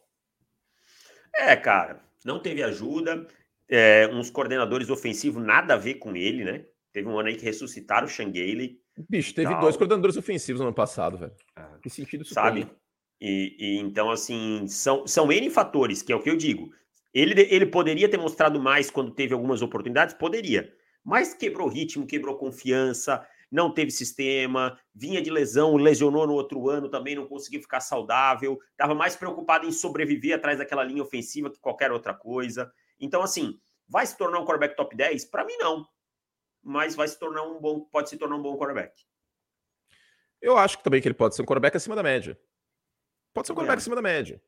[1.36, 3.28] É, cara, não teve ajuda.
[3.70, 6.66] É, uns coordenadores ofensivos nada a ver com ele, né?
[6.94, 8.80] Teve um ano aí que ressuscitaram o Shanghailey.
[9.10, 9.62] Bicho, teve tal.
[9.62, 11.36] dois coordenadores ofensivos no ano passado, velho.
[11.56, 11.64] É.
[11.82, 12.68] Que sentido isso Sabe?
[13.20, 16.72] E, e, então, assim, são, são N fatores, que é o que eu digo.
[17.14, 20.16] Ele, ele poderia ter mostrado mais quando teve algumas oportunidades?
[20.16, 20.72] Poderia.
[21.04, 26.90] Mas quebrou ritmo, quebrou confiança, não teve sistema, vinha de lesão, lesionou no outro ano,
[26.90, 31.60] também não conseguiu ficar saudável, estava mais preocupado em sobreviver atrás daquela linha ofensiva que
[31.60, 32.72] qualquer outra coisa.
[33.00, 35.26] Então, assim, vai se tornar um quarterback top 10?
[35.26, 35.88] Para mim, não.
[36.62, 38.94] Mas vai se tornar um bom, pode se tornar um bom quarterback.
[40.42, 42.40] Eu acho que também que ele pode ser um quarterback acima da média.
[43.34, 43.82] Pode ser um quarterback é.
[43.82, 44.42] acima da média.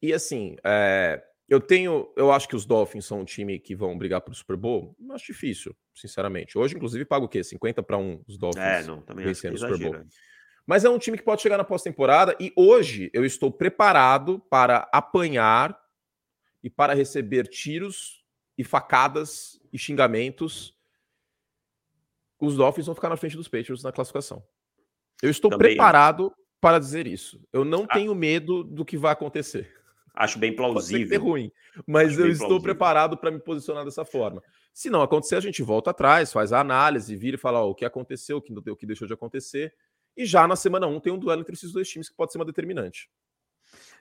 [0.00, 1.22] E assim, é,
[1.54, 4.56] eu tenho, eu acho que os Dolphins são um time que vão brigar pro Super
[4.56, 4.96] Bowl.
[5.12, 6.58] Acho difícil, sinceramente.
[6.58, 7.42] Hoje, inclusive, paga o quê?
[7.42, 10.04] 50 para 1 os Dolphins é, não, também vencendo o Super Bowl.
[10.66, 14.88] Mas é um time que pode chegar na pós-temporada e hoje eu estou preparado para
[14.92, 15.78] apanhar
[16.62, 18.24] e para receber tiros
[18.56, 20.74] e facadas e xingamentos.
[22.40, 24.42] Os Dolphins vão ficar na frente dos Patriots na classificação.
[25.22, 27.42] Eu estou também preparado para dizer isso.
[27.52, 27.92] Eu não ah.
[27.92, 29.83] tenho medo do que vai acontecer.
[30.14, 31.00] Acho bem plausível.
[31.00, 31.52] Pode ser ruim,
[31.86, 32.62] mas Acho eu estou plausível.
[32.62, 34.40] preparado para me posicionar dessa forma.
[34.72, 37.74] Se não acontecer, a gente volta atrás, faz a análise, vira e fala ó, o
[37.74, 39.74] que aconteceu, o que, o que deixou de acontecer.
[40.16, 42.30] E já na semana 1 um, tem um duelo entre esses dois times que pode
[42.30, 43.10] ser uma determinante.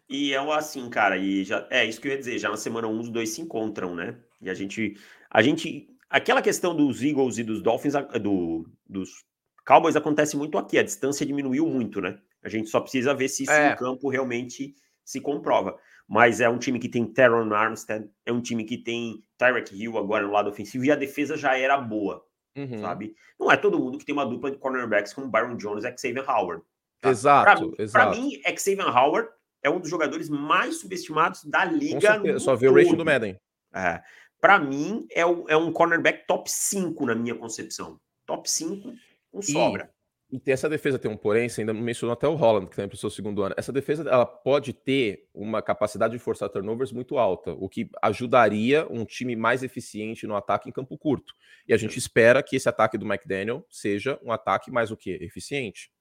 [0.08, 2.88] E é assim, cara, e já é isso que eu ia dizer, já na semana
[2.88, 4.16] 1 um, os dois se encontram, né?
[4.40, 4.96] E a gente
[5.32, 9.26] a gente aquela questão dos Eagles e dos Dolphins do, dos
[9.66, 12.20] Cowboys acontece muito aqui, a distância diminuiu muito, né?
[12.44, 13.72] A gente só precisa ver se isso é.
[13.72, 18.42] no campo realmente se comprova mas é um time que tem Teron Armstead, é um
[18.42, 22.24] time que tem Tyreek Hill agora no lado ofensivo, e a defesa já era boa,
[22.56, 22.82] uhum.
[22.82, 23.16] sabe?
[23.40, 26.30] Não é todo mundo que tem uma dupla de cornerbacks como Byron Jones e Xavier
[26.30, 26.64] Howard.
[27.02, 27.10] Tá?
[27.10, 29.30] Exato, Para mim, Xavier Howard
[29.62, 32.40] é um dos jogadores mais subestimados da liga.
[32.40, 33.38] Só vê o rating do Madden.
[33.74, 34.02] É.
[34.40, 38.00] Para mim, é, é um cornerback top 5 na minha concepção.
[38.26, 38.94] Top 5
[39.32, 39.90] com sobra.
[40.34, 42.96] E essa defesa tem um porém, você ainda mencionou até o Holland, que também para
[42.96, 43.54] o seu segundo ano.
[43.56, 48.88] Essa defesa ela pode ter uma capacidade de forçar turnovers muito alta, o que ajudaria
[48.90, 51.36] um time mais eficiente no ataque em campo curto.
[51.68, 55.20] E a gente espera que esse ataque do McDaniel seja um ataque mais o quê?
[55.22, 55.92] Eficiente.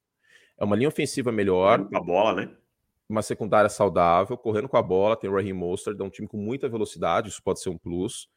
[0.59, 1.87] É uma linha ofensiva melhor.
[1.87, 2.51] Com a bola, né?
[3.07, 5.14] Uma secundária saudável, correndo com a bola.
[5.14, 8.31] Tem o Raheem Mostert, é um time com muita velocidade, isso pode ser um plus.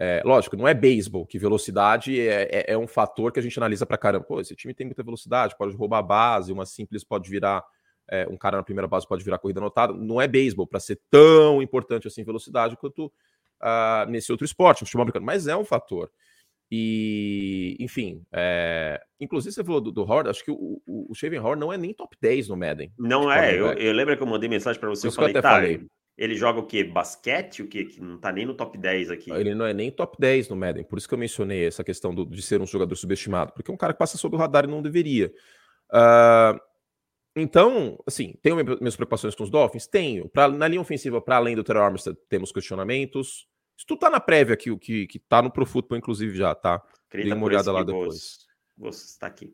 [0.00, 3.56] É, lógico, não é beisebol, que velocidade é, é, é, um fator que a gente
[3.56, 4.24] analisa para caramba.
[4.24, 7.64] Pô, esse time tem muita velocidade, pode roubar a base, uma simples pode virar.
[8.10, 9.94] É, um cara na primeira base pode virar corrida anotada.
[9.94, 14.86] Não é beisebol para ser tão importante assim velocidade quanto uh, nesse outro esporte, no
[14.86, 16.10] futebol americano, mas é um fator.
[16.70, 19.00] E, enfim, é...
[19.20, 21.78] inclusive você falou do, do Howard, acho que o, o, o Shaven Howard não é
[21.78, 22.92] nem top 10 no Madden.
[22.98, 25.50] Não é, eu, eu, lembro que eu mandei mensagem para você, eu falei, eu tá,
[25.50, 25.86] falei.
[26.16, 26.84] Ele joga o quê?
[26.84, 27.62] Basquete?
[27.62, 27.84] O quê?
[27.84, 29.32] Que não tá nem no top 10 aqui.
[29.32, 30.84] Ele não é nem top 10 no Madden.
[30.84, 33.52] Por isso que eu mencionei essa questão do, de ser um jogador subestimado.
[33.52, 35.32] Porque é um cara que passa sob o radar e não deveria.
[35.92, 36.60] Uh,
[37.34, 39.88] então, assim, tenho minhas preocupações com os Dolphins?
[39.88, 40.28] Tenho.
[40.28, 43.48] Pra, na linha ofensiva, para além do Terror Armstead, temos questionamentos.
[43.76, 46.54] Isso tudo tá na prévia aqui, o que, que tá no Pro Football, inclusive, já,
[46.54, 46.80] tá?
[47.12, 48.46] Dê uma olhada lá depois.
[48.78, 49.52] Você está aqui.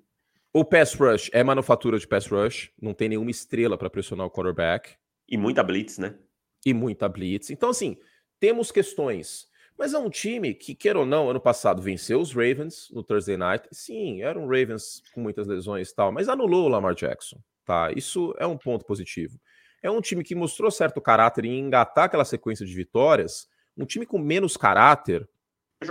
[0.53, 2.71] O pass rush é manufatura de pass rush.
[2.81, 4.95] Não tem nenhuma estrela para pressionar o quarterback.
[5.27, 6.19] E muita blitz, né?
[6.65, 7.51] E muita blitz.
[7.51, 7.97] Então, assim,
[8.39, 9.49] temos questões.
[9.79, 13.37] Mas é um time que, queira ou não, ano passado venceu os Ravens no Thursday
[13.37, 13.67] Night.
[13.73, 17.91] Sim, eram Ravens com muitas lesões e tal, mas anulou o Lamar Jackson, tá?
[17.97, 19.41] Isso é um ponto positivo.
[19.83, 23.49] É um time que mostrou certo caráter em engatar aquela sequência de vitórias.
[23.75, 25.27] Um time com menos caráter,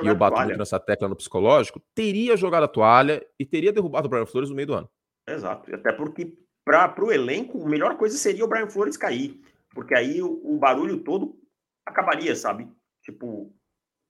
[0.03, 4.05] e eu bato muito nessa tecla no psicológico, teria jogado a toalha e teria derrubado
[4.05, 4.89] o Brian Flores no meio do ano.
[5.27, 5.73] Exato.
[5.73, 9.41] Até porque, para o elenco, a melhor coisa seria o Brian Flores cair
[9.79, 11.39] porque aí o, o barulho todo
[11.85, 12.69] acabaria, sabe?
[13.01, 13.55] Tipo,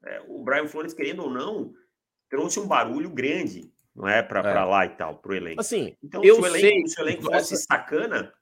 [0.03, 1.71] é, o Brian Flores, querendo ou não,
[2.27, 4.23] trouxe um barulho grande, não é?
[4.23, 4.63] Para é.
[4.63, 5.62] lá e tal, para o elenco.
[5.62, 8.34] Assim, então, eu se o elenco, sei, se o elenco fosse sacana,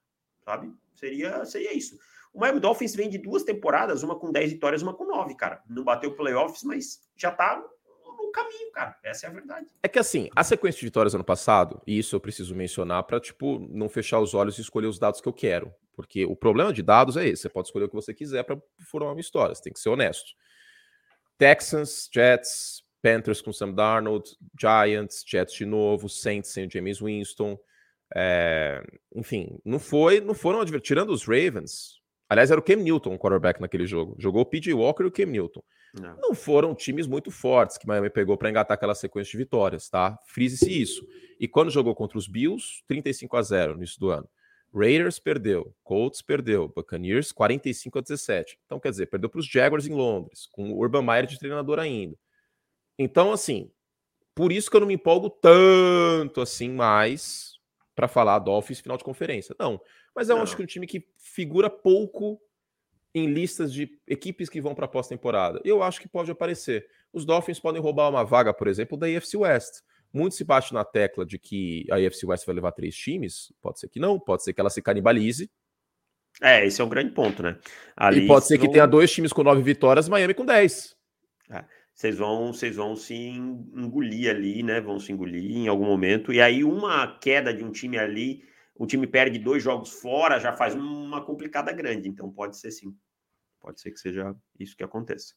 [0.46, 0.74] sabe?
[0.96, 2.00] Seria, seria isso.
[2.34, 5.62] O Miami Dolphins vem de duas temporadas, uma com 10 vitórias, uma com 9, cara.
[5.70, 7.62] Não bateu playoffs, mas já tá
[8.06, 8.98] no caminho, cara.
[9.04, 9.68] Essa é a verdade.
[9.84, 13.20] É que assim, a sequência de vitórias ano passado, e isso eu preciso mencionar para
[13.20, 15.74] tipo não fechar os olhos e escolher os dados que eu quero.
[15.98, 18.56] Porque o problema de dados é esse: você pode escolher o que você quiser para
[18.90, 20.32] formar uma história, você tem que ser honesto.
[21.40, 24.30] Texans, Jets, Panthers com Sam Darnold,
[24.60, 27.58] Giants, Jets de novo, Saints sem James Winston.
[28.16, 28.84] É,
[29.16, 31.98] enfim, não foi, não foram tirando os Ravens.
[32.30, 34.16] Aliás, era o Cam Newton, o quarterback naquele jogo.
[34.20, 35.64] Jogou o PJ Walker e o Cam Newton.
[36.00, 39.90] Não, não foram times muito fortes que Miami pegou para engatar aquela sequência de vitórias,
[39.90, 40.18] tá?
[40.28, 41.08] Frise-se isso.
[41.40, 44.30] E quando jogou contra os Bills, 35 a 0 no início do ano.
[44.78, 48.60] Raiders perdeu, Colts perdeu, Buccaneers 45 a 17.
[48.66, 51.80] Então, quer dizer, perdeu para os Jaguars em Londres, com o Urban Meyer de treinador
[51.80, 52.16] ainda.
[52.98, 53.72] Então, assim,
[54.36, 57.58] por isso que eu não me empolgo tanto assim mais
[57.96, 59.56] para falar Dolphins final de conferência.
[59.60, 59.82] Não,
[60.16, 60.44] mas eu não.
[60.44, 62.40] acho que é um time que figura pouco
[63.16, 65.60] em listas de equipes que vão para a pós-temporada.
[65.64, 66.88] Eu acho que pode aparecer.
[67.12, 69.82] Os Dolphins podem roubar uma vaga, por exemplo, da AFC West.
[70.18, 73.54] Muito se bate na tecla de que a AFC West vai levar três times.
[73.62, 75.50] Pode ser que não, pode ser que ela se canibalize.
[76.42, 77.58] É, esse é um grande ponto, né?
[77.96, 80.96] Ali e pode ser que tenha dois times com nove vitórias, Miami com dez.
[81.50, 84.80] É, vocês vão, vocês vão se engolir ali, né?
[84.82, 86.32] Vão se engolir em algum momento.
[86.32, 88.44] E aí, uma queda de um time ali,
[88.76, 92.08] o time perde dois jogos fora, já faz uma complicada grande.
[92.08, 92.96] Então, pode ser sim.
[93.60, 95.34] Pode ser que seja isso que aconteça.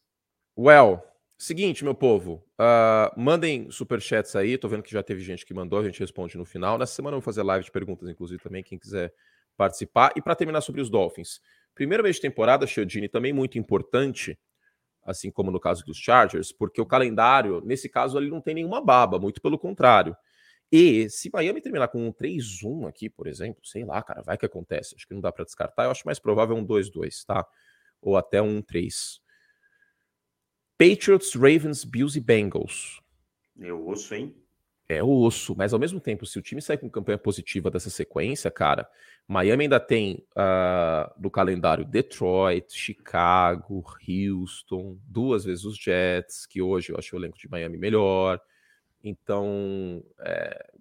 [0.57, 1.01] Well,
[1.43, 4.57] seguinte, meu povo, uh, mandem superchats aí.
[4.57, 6.77] Tô vendo que já teve gente que mandou, a gente responde no final.
[6.77, 9.13] Nessa semana eu vou fazer live de perguntas, inclusive, também, quem quiser
[9.57, 10.11] participar.
[10.15, 11.41] E para terminar sobre os Dolphins.
[11.73, 14.37] Primeiro mês de temporada, Chiodini, também muito importante
[15.03, 18.79] assim como no caso dos Chargers, porque o calendário, nesse caso, ele não tem nenhuma
[18.81, 20.15] baba, muito pelo contrário.
[20.71, 24.45] E se Miami terminar com um 3-1 aqui, por exemplo, sei lá, cara, vai que
[24.45, 24.95] acontece.
[24.95, 25.83] Acho que não dá para descartar.
[25.83, 27.45] Eu acho mais provável um 2-2, tá?
[28.01, 29.19] Ou até um 3.
[30.81, 32.99] Patriots, Ravens, Bills e Bengals.
[33.59, 34.35] Eu ouço, hein?
[34.89, 38.49] É osso, mas ao mesmo tempo, se o time sair com campanha positiva dessa sequência,
[38.49, 38.89] cara,
[39.27, 46.91] Miami ainda tem uh, no calendário Detroit, Chicago, Houston, duas vezes os Jets, que hoje
[46.91, 48.41] eu acho o elenco de Miami melhor.
[49.03, 50.71] Então, é,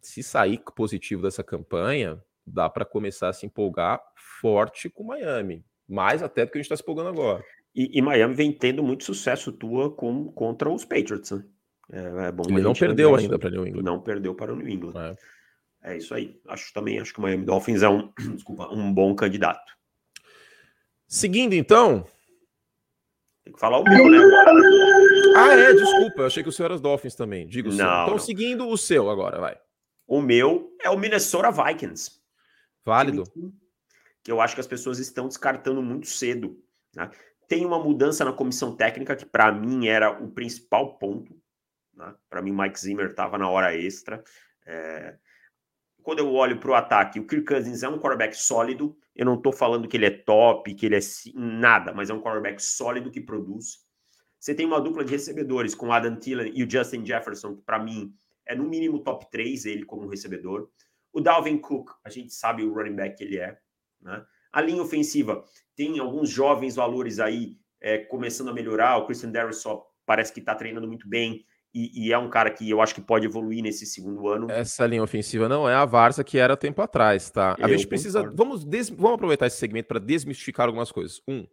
[0.00, 6.22] se sair positivo dessa campanha, dá para começar a se empolgar forte com Miami, mais
[6.22, 7.44] até do que a gente está se empolgando agora.
[7.76, 11.44] E, e, Miami vem tendo muito sucesso tua com, contra os Patriots, né?
[11.92, 13.82] É, é bom Ele não perdeu ainda para New England.
[13.82, 14.94] Não perdeu para o New England.
[15.82, 15.92] É.
[15.92, 15.96] é.
[15.98, 16.40] isso aí.
[16.48, 19.76] Acho também, acho que o Miami Dolphins é um, desculpa, um bom candidato.
[21.06, 22.06] Seguindo então.
[23.44, 24.18] Tem que falar o meu, né?
[25.36, 26.22] Ah, é, desculpa.
[26.22, 27.46] Eu achei que o seu era os Dolphins também.
[27.46, 28.18] Digo não, Então, não.
[28.18, 29.56] seguindo o seu agora, vai.
[30.06, 32.10] O meu é o Minnesota Vikings.
[32.82, 33.24] Válido.
[34.24, 36.58] Que eu acho que as pessoas estão descartando muito cedo.
[36.96, 37.10] Né?
[37.48, 41.34] Tem uma mudança na comissão técnica que, para mim, era o principal ponto.
[41.94, 42.14] Né?
[42.28, 44.22] Para mim, Mike Zimmer estava na hora extra.
[44.66, 45.16] É...
[46.02, 48.96] Quando eu olho para o ataque, o Kirk Cousins é um quarterback sólido.
[49.14, 51.00] Eu não estou falando que ele é top, que ele é
[51.34, 53.84] nada, mas é um quarterback sólido que produz.
[54.38, 57.62] Você tem uma dupla de recebedores com o Adam Thielen e o Justin Jefferson, que
[57.62, 58.14] para mim
[58.46, 60.70] é no mínimo top 3 ele como recebedor.
[61.12, 63.58] O Dalvin Cook, a gente sabe o running back que ele é.
[64.00, 64.24] Né?
[64.56, 65.44] A linha ofensiva
[65.76, 68.96] tem alguns jovens valores aí é, começando a melhorar.
[68.96, 72.50] O Christian Darris só parece que está treinando muito bem e, e, é um cara
[72.50, 74.50] que eu acho que pode evoluir nesse segundo ano.
[74.50, 77.54] Essa linha ofensiva não é a Varsa que era tempo atrás, tá?
[77.60, 78.32] A eu gente precisa.
[78.34, 81.20] Vamos, des, vamos aproveitar esse segmento para desmistificar algumas coisas.
[81.28, 81.46] Um,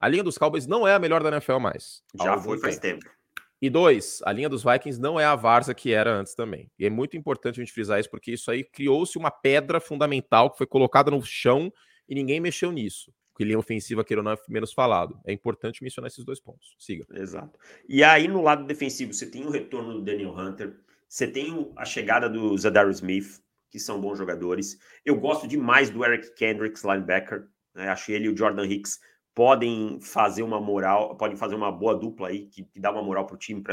[0.00, 2.02] a linha dos Cowboys não é a melhor da NFL mais.
[2.18, 3.04] Já foi faz tempo.
[3.04, 3.14] tempo.
[3.60, 6.70] E dois, a linha dos Vikings não é a Varsa que era antes também.
[6.78, 10.50] E é muito importante a gente frisar isso, porque isso aí criou-se uma pedra fundamental
[10.50, 11.70] que foi colocada no chão
[12.08, 15.16] e ninguém mexeu nisso que linha ofensiva, queira não, é menos falado.
[15.24, 16.74] É importante mencionar esses dois pontos.
[16.76, 17.06] Siga.
[17.14, 17.56] Exato.
[17.88, 20.76] E aí, no lado defensivo, você tem o retorno do Daniel Hunter,
[21.08, 23.40] você tem a chegada do Zadar Smith,
[23.70, 24.76] que são bons jogadores.
[25.04, 27.46] Eu gosto demais do Eric Kendricks, linebacker.
[27.72, 27.88] Né?
[27.88, 28.98] Acho ele e o Jordan Hicks
[29.34, 33.24] podem fazer uma moral, podem fazer uma boa dupla aí, que, que dá uma moral
[33.24, 33.72] para o time, para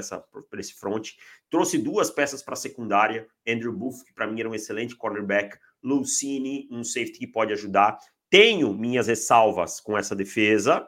[0.60, 1.10] esse front.
[1.50, 5.58] Trouxe duas peças para a secundária, Andrew Booth, que para mim era um excelente cornerback,
[5.82, 7.98] Lucini, um safety que pode ajudar.
[8.36, 10.86] Tenho minhas ressalvas com essa defesa,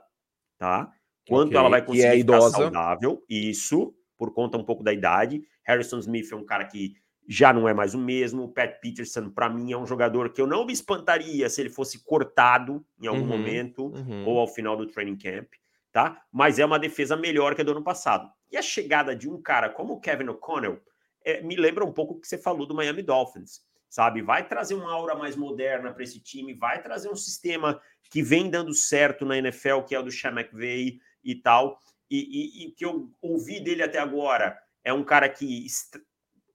[0.57, 0.91] tá?
[1.27, 1.57] Quanto okay.
[1.57, 5.41] ela vai conseguir é ficar saudável, isso, por conta um pouco da idade.
[5.63, 8.43] Harrison Smith é um cara que já não é mais o mesmo.
[8.43, 11.69] O Pat Peterson, para mim, é um jogador que eu não me espantaria se ele
[11.69, 14.25] fosse cortado em algum uhum, momento uhum.
[14.25, 15.47] ou ao final do training camp,
[15.91, 16.21] tá?
[16.29, 18.29] Mas é uma defesa melhor que a do ano passado.
[18.51, 20.81] E a chegada de um cara como o Kevin O'Connell
[21.23, 24.21] é, me lembra um pouco o que você falou do Miami Dolphins sabe?
[24.21, 28.50] Vai trazer uma aura mais moderna para esse time, vai trazer um sistema que vem
[28.50, 31.80] dando certo na NFL, que é o do Sean McVay e tal.
[32.10, 36.00] E, que eu ouvi dele até agora é um cara que est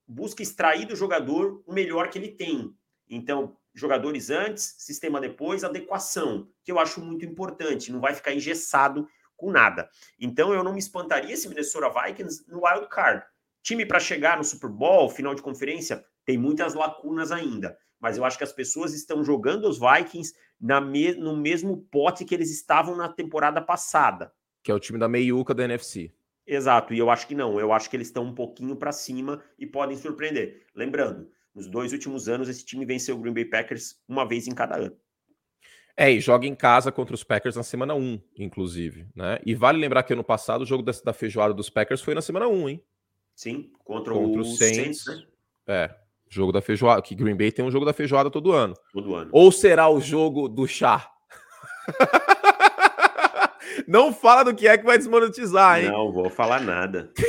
[0.09, 2.75] busca extrair do jogador o melhor que ele tem.
[3.09, 9.09] Então, jogadores antes, sistema depois, adequação, que eu acho muito importante, não vai ficar engessado
[9.37, 9.89] com nada.
[10.19, 13.25] Então, eu não me espantaria se Minnesota Vikings no wild card.
[13.63, 17.77] Time para chegar no Super Bowl, final de conferência, tem muitas lacunas ainda.
[18.01, 22.25] Mas eu acho que as pessoas estão jogando os Vikings na me no mesmo pote
[22.25, 24.33] que eles estavam na temporada passada.
[24.63, 26.11] Que é o time da meiuca da NFC.
[26.47, 27.61] Exato, e eu acho que não.
[27.61, 30.65] Eu acho que eles estão um pouquinho para cima e podem surpreender.
[30.75, 34.55] Lembrando, nos dois últimos anos, esse time venceu o Green Bay Packers uma vez em
[34.55, 34.97] cada ano.
[35.95, 39.39] É, e joga em casa contra os Packers na semana 1, inclusive, né?
[39.45, 42.23] E vale lembrar que ano passado o jogo da, da feijoada dos Packers foi na
[42.23, 42.85] semana 1, hein?
[43.35, 45.05] Sim, contra, contra o Saints.
[45.05, 45.27] Saints né?
[45.67, 46.02] É,
[46.33, 47.03] jogo da feijoada.
[47.03, 48.75] Que Green Bay tem um jogo da feijoada todo ano.
[48.93, 49.31] Todo ano.
[49.33, 51.09] Ou será o jogo do chá?
[53.87, 55.91] Não fala do que é que vai desmonetizar, hein?
[55.91, 57.11] Não vou falar nada.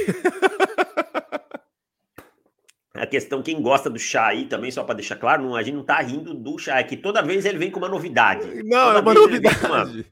[2.96, 5.74] A questão, quem gosta do chá aí também, só para deixar claro, não, a gente
[5.76, 8.46] não tá rindo do chá, é que toda vez ele vem com uma novidade.
[8.64, 9.66] Não, toda é uma novidade.
[9.66, 10.06] Uma,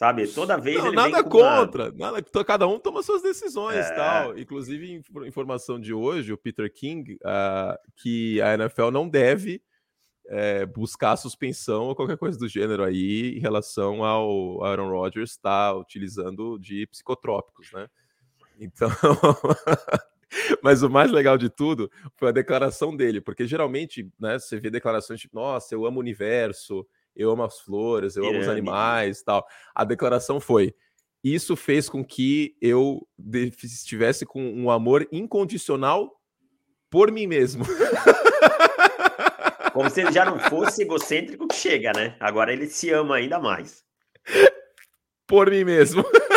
[0.00, 2.12] sabe, toda vez não, ele nada contra, uma...
[2.12, 3.94] nada, cada um toma suas decisões é...
[3.94, 4.38] tal.
[4.38, 9.62] Inclusive, informação de hoje, o Peter King, uh, que a NFL não deve
[10.26, 15.72] é, buscar suspensão ou qualquer coisa do gênero aí em relação ao Aaron Rodgers estar
[15.72, 17.86] tá utilizando de psicotrópicos, né?
[18.58, 18.88] Então,
[20.64, 24.70] mas o mais legal de tudo foi a declaração dele, porque geralmente, né, você vê
[24.70, 29.22] declarações tipo, nossa, eu amo o universo, eu amo as flores, eu amo os animais,
[29.22, 29.46] tal.
[29.74, 30.74] A declaração foi:
[31.22, 33.06] isso fez com que eu
[33.62, 36.18] estivesse com um amor incondicional
[36.88, 37.64] por mim mesmo.
[39.72, 42.16] Como se ele já não fosse egocêntrico que chega, né?
[42.18, 43.84] Agora ele se ama ainda mais.
[45.26, 46.04] Por mim mesmo.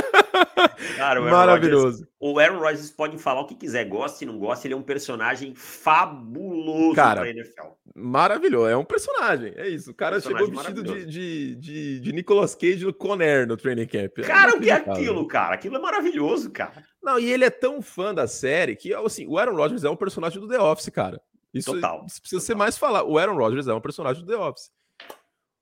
[0.98, 1.86] Cara, o Maravilhoso.
[1.86, 4.78] Rodgers, o Aaron Rodgers pode falar o que quiser, gosta e não gosta, ele é
[4.78, 7.68] um personagem fabuloso Cara, pra NFL.
[7.96, 9.92] Maravilhoso, é um personagem, é isso.
[9.92, 14.20] O cara chegou vestido de, de, de, de, Nicolas Cage no Conner no training camp.
[14.20, 15.56] É cara, o que é aquilo, cara?
[15.56, 16.84] Aquilo é maravilhoso, cara.
[17.02, 19.96] Não, e ele é tão fã da série que, assim, o Aaron Rodgers é um
[19.96, 21.22] personagem do The Office, cara.
[21.54, 22.00] Isso Total.
[22.00, 22.40] precisa Total.
[22.42, 23.04] ser mais falar.
[23.04, 24.72] O Aaron Rodgers é um personagem do The Office.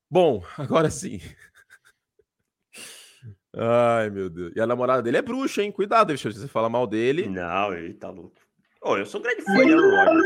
[0.09, 1.19] Bom, agora sim.
[3.53, 4.53] Ai, meu Deus.
[4.55, 5.71] E a namorada dele é bruxa, hein?
[5.71, 7.27] Cuidado, deixa você falar mal dele.
[7.27, 8.39] Não, ele tá louco.
[8.81, 10.25] Oh, eu sou grande fã de Aaron Rodgers.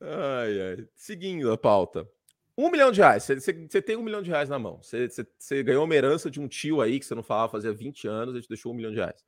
[0.00, 0.88] Ai, ai.
[0.94, 2.08] Seguindo a pauta.
[2.56, 3.24] Um milhão de reais.
[3.24, 4.80] Você tem um milhão de reais na mão.
[4.82, 8.34] Você ganhou uma herança de um tio aí que você não falava fazia 20 anos,
[8.34, 9.24] a gente deixou um milhão de reais.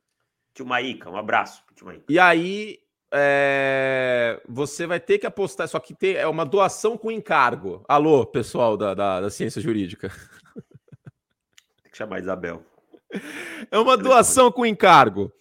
[0.53, 2.03] Tio Maíca, um abraço, tio Maíca.
[2.09, 2.79] E aí,
[3.13, 7.83] é, você vai ter que apostar, só que ter, é uma doação com encargo.
[7.87, 10.09] Alô, pessoal da, da, da ciência jurídica.
[11.83, 12.63] Tem que chamar Isabel.
[13.69, 15.31] É uma doação com encargo.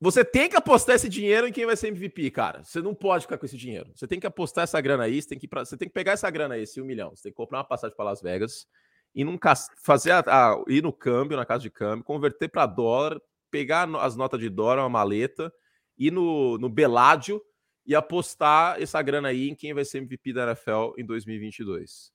[0.00, 2.62] Você tem que apostar esse dinheiro em quem vai ser MVP, cara.
[2.62, 3.90] Você não pode ficar com esse dinheiro.
[3.94, 6.12] Você tem que apostar essa grana aí, você tem que, pra, você tem que pegar
[6.12, 7.14] essa grana aí, esse um milhão.
[7.14, 8.66] Você tem que comprar uma passagem para Las Vegas
[9.14, 9.38] e num,
[9.82, 14.16] fazer a, a, ir no câmbio, na casa de câmbio, converter para dólar, pegar as
[14.16, 15.52] notas de dólar, uma maleta,
[15.98, 17.40] ir no, no Beládio
[17.86, 22.12] e apostar essa grana aí em quem vai ser MVP da NFL em 2022.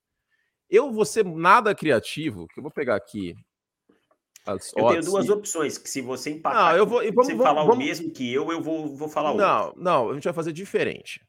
[0.69, 3.35] Eu vou ser nada criativo, que eu vou pegar aqui.
[4.47, 7.61] eu tenho duas opções, que se você empatar, não, eu vou, vamos, você vamos, falar
[7.61, 9.81] vamos, o mesmo que eu, eu vou, vou falar não, outro.
[9.81, 11.21] Não, não, a gente vai fazer diferente.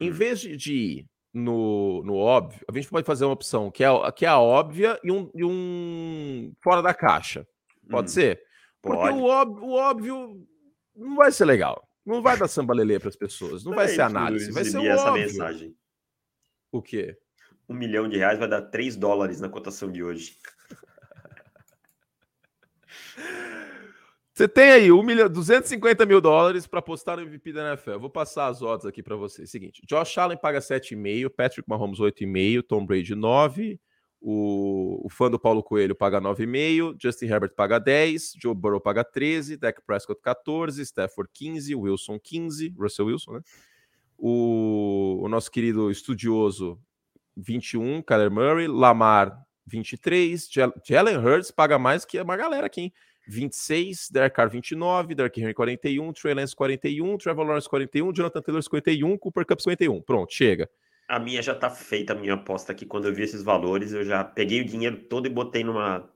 [0.00, 0.12] Em hum.
[0.12, 3.88] vez de, de ir no, no óbvio, a gente pode fazer uma opção que é,
[4.12, 7.46] que é a óbvia e um, e um fora da caixa.
[7.88, 8.12] Pode hum.
[8.12, 8.40] ser?
[8.80, 10.46] Porque o óbvio, o óbvio
[10.94, 11.88] não vai ser legal.
[12.04, 13.64] Não vai dar samba lelê para as pessoas.
[13.64, 14.52] Não vai ser análise.
[14.52, 15.26] Vai ser o essa óbvio.
[15.26, 15.74] mensagem.
[16.70, 17.16] O quê?
[17.68, 20.36] Um milhão de reais vai dar 3 dólares na cotação de hoje.
[24.34, 27.92] Você tem aí 1 milhão, 250 mil dólares para apostar no MVP da NFL.
[27.92, 29.48] Eu vou passar as odds aqui para vocês.
[29.48, 33.80] Seguinte: Josh Allen paga 7,5, Patrick Mahomes 8,5, Tom Brady 9,
[34.26, 39.04] o, o fã do Paulo Coelho paga 9,5, Justin Herbert paga 10, Joe Burrow paga
[39.04, 43.40] 13, Dak Prescott 14, Stafford 15, Wilson 15, Russell Wilson, né?
[44.16, 46.80] O, o nosso querido estudioso
[47.36, 50.48] 21, Kyler Murray, Lamar 23,
[50.82, 52.92] Jalen Hurts paga mais que uma galera aqui, hein?
[53.28, 58.62] 26, Derek Carr 29, Derek Henry 41, Trey Lance 41, Trevor Lawrence 41, Jonathan Taylor
[58.62, 60.00] 51, Cooper Cup 51.
[60.00, 60.68] Pronto, chega.
[61.08, 62.86] A minha já tá feita, a minha aposta aqui.
[62.86, 66.08] Quando eu vi esses valores, eu já peguei o dinheiro todo e botei numa.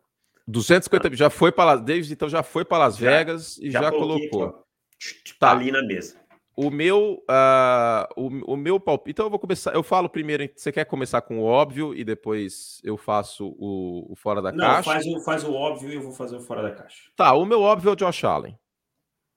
[0.47, 4.47] 250 já foi para desde então já foi para Las Vegas e já, já colocou.
[4.47, 6.17] Aqui, tá ali na mesa.
[6.57, 9.13] O meu, uh, o, o meu palpite.
[9.13, 9.73] Então eu vou começar.
[9.73, 10.51] Eu falo primeiro.
[10.57, 14.65] Você quer começar com o óbvio e depois eu faço o, o fora da Não,
[14.65, 14.91] caixa?
[14.91, 17.11] Faz o, faz o óbvio e eu vou fazer o fora da caixa.
[17.15, 18.59] Tá, o meu óbvio é o Josh Allen.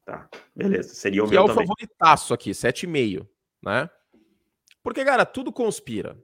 [0.04, 0.96] Tá, beleza.
[0.96, 1.68] Seria o que meu é o também.
[1.68, 3.28] favoritaço aqui, 7,5,
[3.62, 3.88] né?
[4.84, 6.18] Porque, cara, tudo conspira.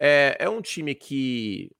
[0.00, 1.70] É, é um time que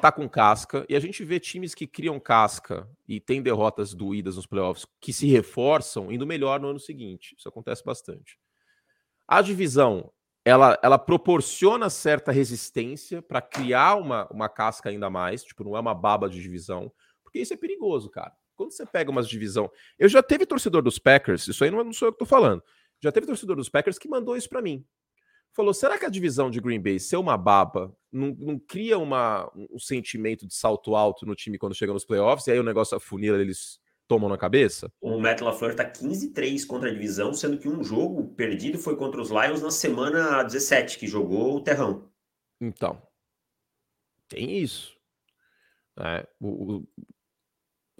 [0.00, 4.36] tá com casca, e a gente vê times que criam casca e tem derrotas doídas
[4.36, 7.34] nos playoffs que se reforçam indo melhor no ano seguinte.
[7.36, 8.38] Isso acontece bastante.
[9.28, 10.10] A divisão,
[10.44, 15.80] ela, ela proporciona certa resistência para criar uma, uma casca ainda mais, tipo, não é
[15.80, 16.90] uma baba de divisão,
[17.22, 18.32] porque isso é perigoso, cara.
[18.56, 19.70] Quando você pega umas divisão.
[19.98, 22.62] Eu já teve torcedor dos Packers, isso aí não, não sou eu que tô falando.
[23.02, 24.84] Já teve torcedor dos Packers que mandou isso para mim.
[25.52, 29.50] falou: será que a divisão de Green Bay ser uma baba não, não cria uma,
[29.54, 32.96] um sentimento de salto alto no time quando chega nos playoffs e aí o negócio
[32.96, 34.92] afunila, eles tomam na cabeça?
[35.00, 39.20] O Matt LaFleur tá 15-3 contra a divisão, sendo que um jogo perdido foi contra
[39.20, 42.10] os Lions na semana 17, que jogou o Terrão.
[42.60, 43.02] Então,
[44.28, 44.96] tem isso.
[45.98, 46.88] É, o, o,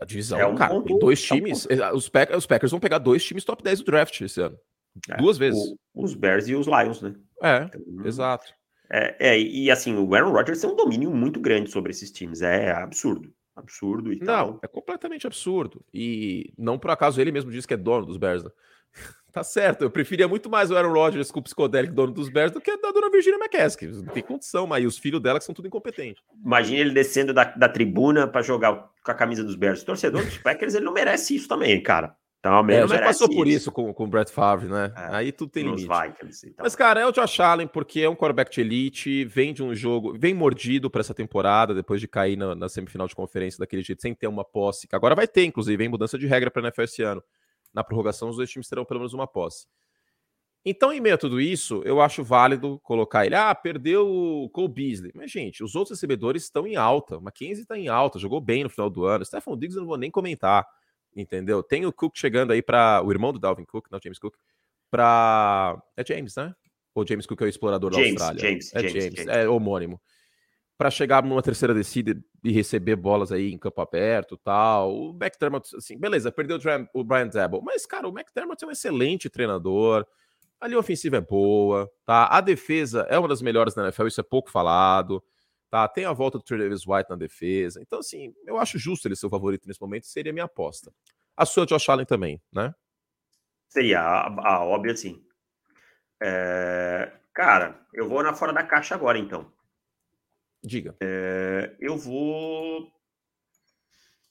[0.01, 1.67] a divisão, é um cara, ponto, tem dois times.
[1.69, 4.41] É um os, Packers, os Packers vão pegar dois times top 10 do draft esse
[4.41, 4.59] ano.
[5.11, 5.61] É, Duas vezes.
[5.95, 7.15] O, os Bears e os Lions, né?
[7.43, 8.53] É, então, exato.
[8.91, 12.43] É, é, e assim, o Aaron Rodgers tem um domínio muito grande sobre esses times.
[12.43, 13.33] É absurdo.
[13.57, 14.47] Absurdo e não, tal.
[14.53, 15.85] Não, é completamente absurdo.
[15.93, 18.45] E não por acaso ele mesmo disse que é dono dos Bears.
[18.45, 18.51] Né?
[19.33, 22.53] tá certo, eu preferia muito mais o Aaron Rodgers com o psicodélico dono dos Bears
[22.53, 23.89] do que a da dona Virginia McCaskey.
[23.89, 26.23] Não tem condição, mas e os filhos dela que são tudo incompetentes.
[26.45, 29.83] Imagina ele descendo da, da tribuna para jogar com a camisa dos Bears.
[29.83, 32.15] Torcedor dos Packers, ele não merece isso também, cara.
[32.43, 33.37] Então, é, mas passou isso.
[33.37, 34.93] por isso com, com o Brett Favre, né?
[34.97, 35.87] É, Aí tudo tem limite.
[36.59, 39.73] Mas, cara, é o Josh Allen porque é um quarterback de elite, vem de um
[39.73, 43.83] jogo, vem mordido para essa temporada, depois de cair na, na, semifinal de conferência daquele
[43.83, 46.63] jeito, sem ter uma posse, que agora vai ter, inclusive, vem mudança de regra para
[46.63, 47.23] a NFL esse ano.
[47.73, 49.69] Na prorrogação, os dois times terão pelo menos uma posse.
[50.65, 53.37] Então, em meio a tudo isso, eu acho válido colocar ele.
[53.37, 55.13] Ah, perdeu o Cole Beasley.
[55.15, 57.19] Mas, gente, os outros recebedores estão em alta.
[57.19, 59.25] O Mackenzie está em alta, jogou bem no final do ano.
[59.25, 60.67] Stefan Diggs eu não vou nem comentar
[61.15, 61.63] entendeu?
[61.63, 64.35] Tem o Cook chegando aí para o irmão do Dalvin Cook, não James Cook,
[64.91, 66.55] para é James, né?
[66.95, 68.41] Ou James Cook é o explorador James, da Austrália?
[68.41, 69.29] James, é James, James, James.
[69.29, 70.01] é homônimo.
[70.77, 74.93] Para chegar numa terceira descida e receber bolas aí em campo aberto, tal.
[74.93, 76.59] O McDermott, assim, beleza, perdeu
[76.93, 80.07] o Brian Dabble, mas cara, o McDermott é um excelente treinador.
[80.61, 82.27] Ali a ofensiva é boa, tá?
[82.27, 85.23] A defesa é uma das melhores da NFL, isso é pouco falado.
[85.73, 87.81] Tá, tem a volta do Travis White na defesa.
[87.81, 90.93] Então, assim, eu acho justo ele ser o favorito nesse momento, seria a minha aposta.
[91.35, 92.75] A sua Josh Allen também, né?
[93.71, 95.25] Seria a, a óbvia, sim.
[96.23, 99.51] É, cara, eu vou na fora da caixa agora, então.
[100.63, 100.95] Diga.
[101.01, 102.93] É, eu vou.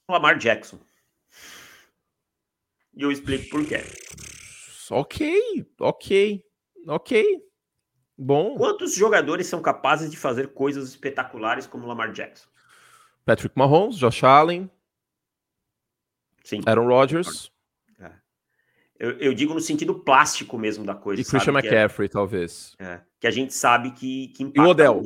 [0.08, 0.80] Lamar Jackson.
[2.94, 3.78] E eu explico por quê.
[4.92, 6.46] Ok, ok,
[6.86, 7.51] ok.
[8.24, 8.56] Bom.
[8.56, 12.48] Quantos jogadores são capazes de fazer coisas espetaculares como Lamar Jackson?
[13.26, 14.70] Patrick Mahomes, Josh Allen,
[16.44, 16.62] Sim.
[16.68, 17.52] Aaron Rodgers.
[18.00, 18.12] É.
[19.00, 21.20] Eu, eu, digo no sentido plástico mesmo da coisa.
[21.20, 22.76] E Christian é McCaffrey, é, talvez.
[22.78, 24.62] É, que a gente sabe que, que impacta.
[24.62, 25.04] E o Odell.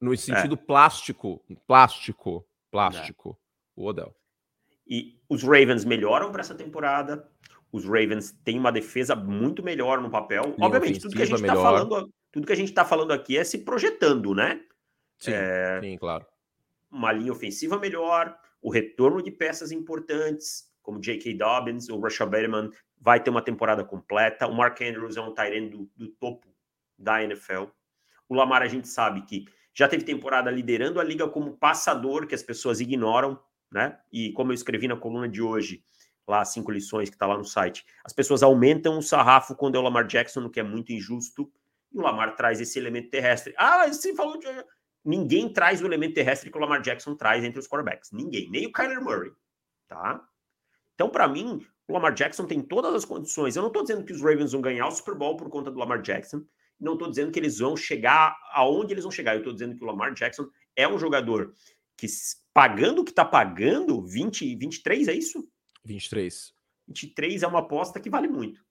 [0.00, 0.56] No sentido é.
[0.56, 1.44] plástico.
[1.66, 2.46] Plástico.
[2.70, 3.38] Plástico.
[3.76, 4.16] O Odell.
[4.86, 7.28] E os Ravens melhoram para essa temporada.
[7.70, 10.44] Os Ravens têm uma defesa muito melhor no papel.
[10.44, 13.38] Linha Obviamente, tudo que a gente está falando tudo que a gente está falando aqui
[13.38, 14.60] é se projetando, né?
[15.18, 16.26] Sim, é, sim, claro.
[16.90, 21.32] Uma linha ofensiva melhor, o retorno de peças importantes, como J.K.
[21.34, 24.48] Dobbins, o Rashad Bateman vai ter uma temporada completa.
[24.48, 26.48] O Mark Andrews é um Tyrant do, do topo
[26.98, 27.66] da NFL.
[28.28, 32.34] O Lamar a gente sabe que já teve temporada liderando a liga como passador, que
[32.34, 33.38] as pessoas ignoram,
[33.70, 33.96] né?
[34.12, 35.84] E como eu escrevi na coluna de hoje,
[36.26, 39.78] lá cinco lições que está lá no site, as pessoas aumentam o sarrafo quando é
[39.78, 41.48] o Lamar Jackson, o que é muito injusto.
[41.94, 43.54] E o Lamar traz esse elemento terrestre.
[43.56, 44.46] Ah, você falou de.
[45.04, 48.10] Ninguém traz o elemento terrestre que o Lamar Jackson traz entre os quarterbacks.
[48.10, 48.50] Ninguém.
[48.50, 49.32] Nem o Kyler Murray.
[49.86, 50.26] Tá?
[50.94, 53.54] Então, para mim, o Lamar Jackson tem todas as condições.
[53.54, 55.78] Eu não estou dizendo que os Ravens vão ganhar o Super Bowl por conta do
[55.78, 56.42] Lamar Jackson.
[56.80, 59.34] Não estou dizendo que eles vão chegar aonde eles vão chegar.
[59.34, 61.52] Eu estou dizendo que o Lamar Jackson é um jogador
[61.96, 62.06] que,
[62.52, 65.46] pagando o que está pagando, 20, 23, é isso?
[65.84, 66.54] 23.
[66.88, 68.64] 23 é uma aposta que vale muito.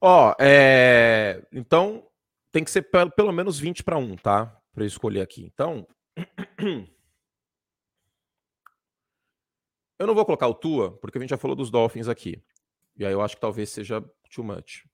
[0.00, 1.44] Ó, é...
[1.52, 2.08] então
[2.52, 4.46] tem que ser pelo, menos 20 para 1, tá?
[4.72, 5.44] Para eu escolher aqui.
[5.44, 5.86] Então.
[9.98, 12.42] eu não vou colocar o Tua, porque a gente já falou dos Dolphins aqui.
[12.96, 14.00] E aí eu acho que talvez seja
[14.34, 14.84] too much.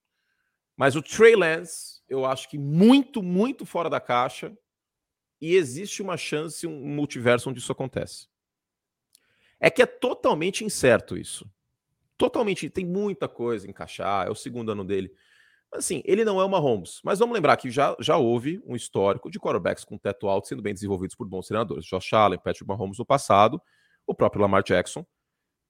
[0.75, 4.55] Mas o Trey Lance, eu acho que muito, muito fora da caixa.
[5.39, 8.27] E existe uma chance, um multiverso onde isso acontece.
[9.59, 11.49] É que é totalmente incerto isso
[12.17, 12.69] totalmente.
[12.69, 15.11] Tem muita coisa a encaixar, é o segundo ano dele.
[15.73, 19.29] Assim, ele não é uma Holmes, mas vamos lembrar que já, já houve um histórico
[19.29, 21.85] de quarterbacks com teto alto sendo bem desenvolvidos por bons treinadores.
[21.85, 23.61] Josh Allen, Patrick Mahomes no passado,
[24.07, 25.05] o próprio Lamar Jackson,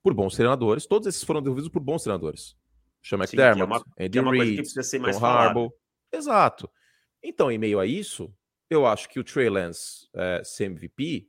[0.04, 0.86] por bons treinadores.
[0.86, 2.56] Todos esses foram desenvolvidos por bons treinadores.
[3.02, 4.74] Chama McDermott, é uma, Andy é Reid,
[5.12, 5.72] Tom Harbaugh.
[6.12, 6.70] Exato.
[7.24, 8.32] Então, em meio a isso,
[8.70, 11.28] eu acho que o Trey Lance é, ser MVP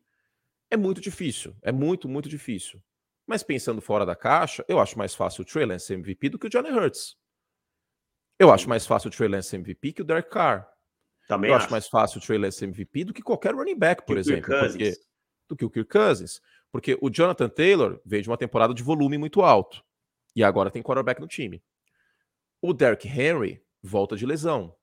[0.70, 1.56] é muito difícil.
[1.62, 2.82] É muito, muito difícil.
[3.26, 6.46] Mas pensando fora da caixa, eu acho mais fácil o Trey Lance MVP do que
[6.46, 7.16] o Johnny Hurts.
[8.38, 10.68] Eu acho mais fácil o Trey Lance MVP que o Derek Carr.
[11.26, 11.64] Também eu acho.
[11.64, 14.46] acho mais fácil o Trey Lance MVP do que qualquer running back, por exemplo.
[14.46, 14.94] Porque,
[15.48, 16.40] do que o Kirk Cousins.
[16.70, 19.82] Porque o Jonathan Taylor veio de uma temporada de volume muito alto.
[20.34, 21.62] E agora tem quarterback no time.
[22.60, 24.74] O Derrick Henry volta de lesão.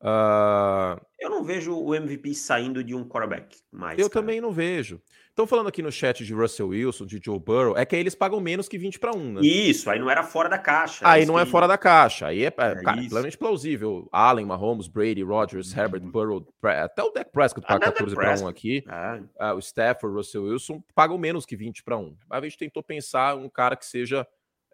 [0.00, 1.00] Uh...
[1.18, 3.98] Eu não vejo o MVP saindo de um quarterback mais.
[3.98, 4.22] Eu cara.
[4.22, 5.00] também não vejo.
[5.28, 8.14] Estão falando aqui no chat de Russell Wilson, de Joe Burrow, é que aí eles
[8.14, 9.40] pagam menos que 20 para 1, né?
[9.42, 11.06] Isso, aí não era fora da caixa.
[11.06, 12.26] Aí não é fora da caixa.
[12.26, 14.08] Aí é, é cara, plenamente plausível.
[14.12, 15.80] Allen, Mahomes, Brady, Rodgers, uhum.
[15.80, 18.84] Herbert, Burrow, até o Dak Prescott paga 14 para 1 aqui.
[18.88, 19.20] Ah.
[19.40, 22.16] Uh, o Stafford, Russell Wilson pagam menos que 20 para 1.
[22.28, 24.26] A gente tentou pensar um cara que seja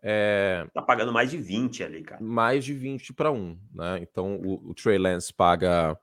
[0.03, 0.67] é...
[0.73, 2.23] Tá pagando mais de 20 ali, cara.
[2.23, 3.99] Mais de 20 para 1, né?
[4.01, 5.99] Então o, o Trey Lance paga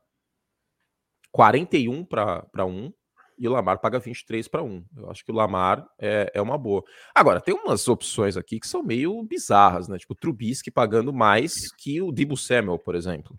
[1.32, 2.94] 41 para 1
[3.38, 4.86] e o Lamar paga 23 para 1.
[4.98, 6.84] Eu acho que o Lamar é, é uma boa.
[7.14, 9.98] Agora, tem umas opções aqui que são meio bizarras, né?
[9.98, 13.38] Tipo o Trubisky pagando mais que o Dibu Samuel, por exemplo.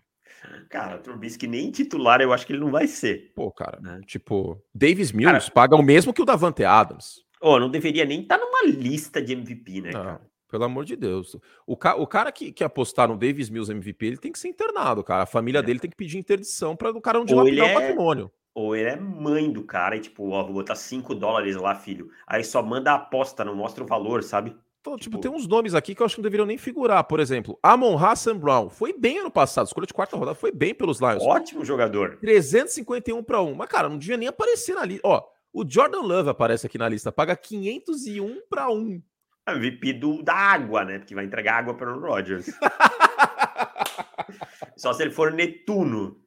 [0.69, 3.33] Cara, o Trubisky nem titular eu acho que ele não vai ser.
[3.35, 4.01] Pô, cara, né?
[4.05, 7.23] tipo, Davis Mills cara, paga o mesmo que o Davante Adams.
[7.41, 10.03] Oh, não deveria nem estar tá numa lista de MVP, né, não.
[10.03, 10.34] cara?
[10.55, 11.35] Pelo amor de Deus.
[11.67, 14.47] O, ca o cara que, que apostar no Davis Mills MVP, ele tem que ser
[14.47, 15.23] internado, cara.
[15.23, 15.61] A família é.
[15.61, 17.71] dele tem que pedir interdição para o cara não dilapidar é...
[17.71, 18.31] o patrimônio.
[18.53, 22.09] Ou ele é mãe do cara e, tipo, ó, vou botar 5 dólares lá, filho.
[22.25, 24.55] Aí só manda a aposta, não mostra o valor, sabe?
[24.79, 27.03] Então, tipo, tipo, tem uns nomes aqui que eu acho que não deveriam nem figurar.
[27.03, 28.69] Por exemplo, Amon Hassan Brown.
[28.69, 31.21] Foi bem ano passado, escolha de quarta rodada, foi bem pelos Lions.
[31.21, 32.15] Ótimo jogador.
[32.21, 33.53] 351 para 1.
[33.55, 35.05] Mas, cara, não devia nem aparecer na lista.
[35.05, 39.01] Ó, o Jordan Love aparece aqui na lista, paga 501 para 1.
[39.47, 40.97] MVP do, da água, né?
[40.99, 42.47] Porque vai entregar água para o Rodgers.
[44.75, 46.19] Só se ele for Netuno.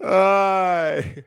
[0.00, 1.24] Ai.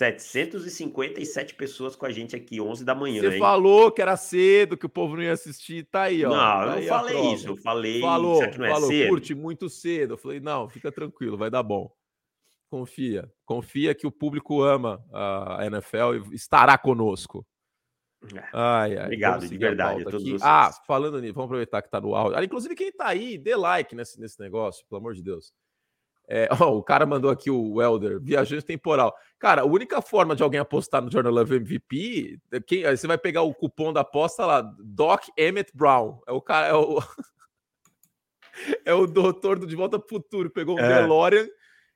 [0.00, 3.20] 757 pessoas com a gente aqui, 11 da manhã.
[3.20, 3.38] Você hein?
[3.38, 5.84] falou que era cedo, que o povo não ia assistir.
[5.84, 6.30] Tá aí, ó.
[6.30, 7.48] Não, tá eu não falei isso.
[7.48, 8.00] Eu falei.
[8.00, 9.08] Falou, Será que não é falou, cedo?
[9.10, 10.14] curte muito cedo.
[10.14, 11.92] Eu falei, não, fica tranquilo, vai dar bom.
[12.70, 13.30] Confia.
[13.44, 17.44] Confia que o público ama a NFL e estará conosco.
[18.34, 18.48] É.
[18.52, 20.04] Ai, ai, Obrigado, de verdade.
[20.40, 22.38] Ah, falando nisso, vamos aproveitar que está no áudio.
[22.38, 25.52] Ah, inclusive, quem está aí, dê like nesse, nesse negócio, pelo amor de Deus.
[26.28, 29.12] É, oh, o cara mandou aqui o Welder, viajante temporal.
[29.38, 33.18] Cara, a única forma de alguém apostar no Jornal Love MVP, é quem, você vai
[33.18, 36.20] pegar o cupom da aposta lá, Doc Emmett Brown.
[36.28, 36.98] É o cara, é o,
[38.84, 40.50] é o doutor do De Volta para o Futuro.
[40.50, 41.00] Pegou um é.
[41.00, 41.48] DeLorean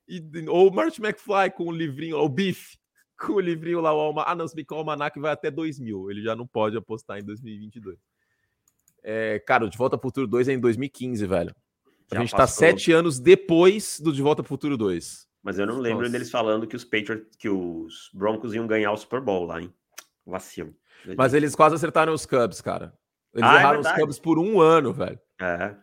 [0.09, 2.77] e, ou o Marty McFly com o livrinho, o Biff,
[3.19, 4.25] com o livrinho lá, o Alma.
[4.27, 6.11] Ah, não, se bem que o Almanac vai até 2000.
[6.11, 7.99] Ele já não pode apostar em 2022.
[9.03, 11.55] É, cara, o De Volta para o Futuro 2 é em 2015, velho.
[12.11, 15.27] A já gente tá sete anos depois do De Volta para o Futuro 2.
[15.43, 16.13] Mas eu não lembro Nossa.
[16.13, 19.73] deles falando que os Patriots, que os Broncos iam ganhar o Super Bowl lá, hein?
[20.25, 20.75] Vacilo.
[21.19, 22.95] Mas eles quase acertaram os Cubs, cara.
[23.35, 25.19] Eles ah, é erraram é os Cubs por um ano, velho.
[25.39, 25.77] É.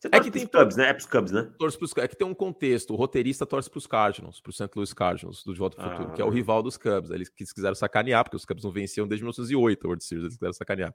[0.00, 0.88] Você é que tem Cubs, né?
[0.88, 1.52] É pros Cubs, né?
[1.58, 2.94] Torce pros, é que tem um contexto.
[2.94, 4.70] O roteirista torce pros Cardinals, pro St.
[4.74, 7.10] Louis Cardinals, do De Volta pro ah, Futuro, que é o rival dos Cubs.
[7.10, 10.54] Eles quiseram sacanear, porque os Cubs não venciam desde 1908 a World Series, eles quiseram
[10.54, 10.94] sacanear.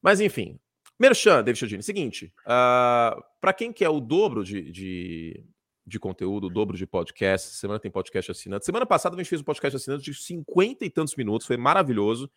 [0.00, 0.60] Mas enfim.
[0.96, 1.82] Merchan, David Chodini.
[1.82, 5.44] Seguinte, uh, ah, para quem quer o dobro de, de,
[5.84, 8.64] de, conteúdo, o dobro de podcast, semana tem podcast assinante.
[8.64, 12.30] Semana passada a gente fez um podcast assinante de 50 e tantos minutos, foi maravilhoso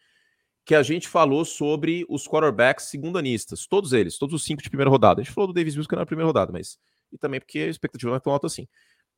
[0.66, 4.90] que a gente falou sobre os quarterbacks segundanistas, todos eles, todos os cinco de primeira
[4.90, 5.22] rodada.
[5.22, 6.78] A gente falou do Davis Mills que não era a primeira rodada, mas
[7.12, 8.68] e também porque a expectativa não é tão alta assim.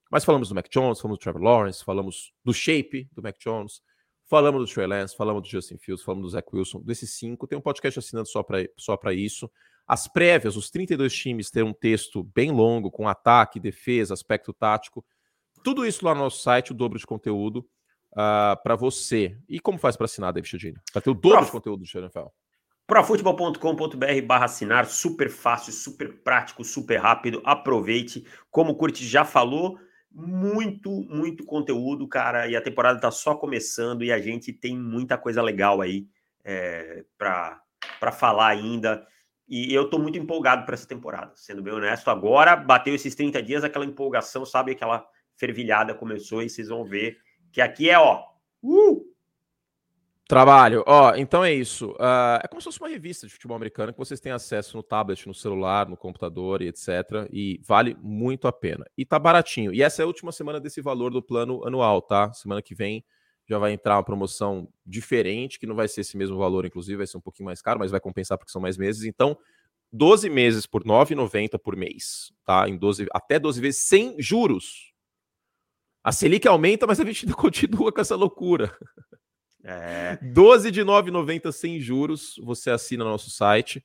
[0.09, 3.81] Mas falamos do Mac Jones, falamos do Trevor Lawrence, falamos do shape do Mac Jones,
[4.25, 6.81] falamos do Trey Lance, falamos do Justin Fields, falamos do Zach Wilson.
[6.81, 9.49] Desses cinco, tem um podcast assinando só para só isso.
[9.85, 15.05] As prévias, os 32 times têm um texto bem longo, com ataque, defesa, aspecto tático.
[15.63, 17.67] Tudo isso lá no nosso site, o dobro de conteúdo
[18.13, 19.37] uh, ah, para você.
[19.47, 20.77] E como faz para assinar, David Chodini?
[20.91, 21.45] Para ter o dobro Prof...
[21.45, 22.27] de conteúdo do NFL.
[22.85, 27.41] Profutebol.com.br barra assinar, super fácil, super prático, super rápido.
[27.45, 28.25] Aproveite.
[28.51, 29.79] Como o Curti já falou,
[30.11, 32.47] muito, muito conteúdo, cara.
[32.47, 36.07] E a temporada está só começando e a gente tem muita coisa legal aí
[36.43, 39.07] é, para falar ainda.
[39.47, 42.09] E eu estou muito empolgado para essa temporada, sendo bem honesto.
[42.09, 44.71] Agora bateu esses 30 dias, aquela empolgação, sabe?
[44.71, 45.05] Aquela
[45.35, 47.17] fervilhada começou e vocês vão ver
[47.53, 48.25] que aqui é, ó.
[48.61, 49.13] Uh!
[50.27, 50.83] Trabalho.
[50.87, 51.91] Ó, então é isso.
[51.91, 54.81] Uh, é como se fosse uma revista de futebol americano que vocês têm acesso no
[54.81, 57.29] tablet, no celular, no computador e etc.
[57.31, 58.85] E vale muito a pena.
[58.97, 59.71] E tá baratinho.
[59.71, 62.33] E essa é a última semana desse valor do plano anual, tá?
[62.33, 63.05] Semana que vem
[63.45, 67.07] já vai entrar uma promoção diferente, que não vai ser esse mesmo valor, inclusive, vai
[67.07, 69.03] ser um pouquinho mais caro, mas vai compensar porque são mais meses.
[69.03, 69.37] Então,
[69.91, 72.67] 12 meses por R$ 9,90 por mês, tá?
[72.67, 74.92] Em 12, até 12 vezes sem juros.
[76.03, 78.75] A Selic aumenta, mas a gente ainda continua com essa loucura.
[79.63, 80.17] É.
[80.17, 82.35] 12 de 9,90 sem juros.
[82.43, 83.83] Você assina no nosso site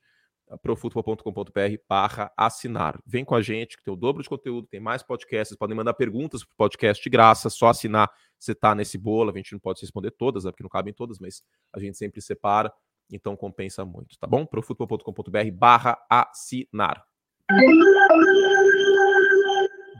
[0.56, 2.98] profutbol.com.br barra assinar.
[3.04, 5.94] Vem com a gente, que tem o dobro de conteúdo, tem mais podcasts, podem mandar
[5.94, 9.58] perguntas para o podcast de graça, só assinar, você está nesse bolo, a gente não
[9.58, 11.42] pode responder todas, né, porque não cabem todas, mas
[11.72, 12.72] a gente sempre separa.
[13.10, 14.44] Então compensa muito, tá bom?
[14.44, 17.04] profutbol.com.br barra assinar.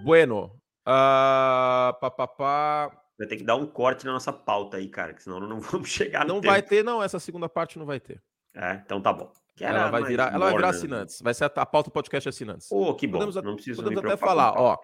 [0.05, 0.59] Bueno.
[0.89, 3.03] Uh, pá, pá, pá.
[3.19, 5.91] Vai ter que dar um corte na nossa pauta aí, cara, que senão não vamos
[5.91, 6.53] chegar Não tempo.
[6.53, 7.03] vai ter, não.
[7.03, 8.23] Essa segunda parte não vai ter.
[8.55, 9.31] É, então tá bom.
[9.61, 11.21] Ela vai, virar, ela vai virar assinantes.
[11.21, 12.69] Vai ser a, a pauta do podcast assinantes.
[12.71, 13.19] Oh, que bom.
[13.19, 14.79] Podemos, não preciso podemos até falar, ó.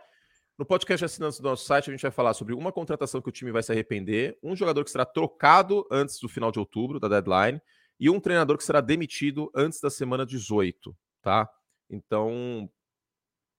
[0.59, 3.33] No podcast assinantes do nosso site, a gente vai falar sobre uma contratação que o
[3.33, 7.09] time vai se arrepender, um jogador que será trocado antes do final de outubro, da
[7.09, 7.61] deadline,
[7.99, 11.49] e um treinador que será demitido antes da semana 18, tá?
[11.89, 12.69] Então,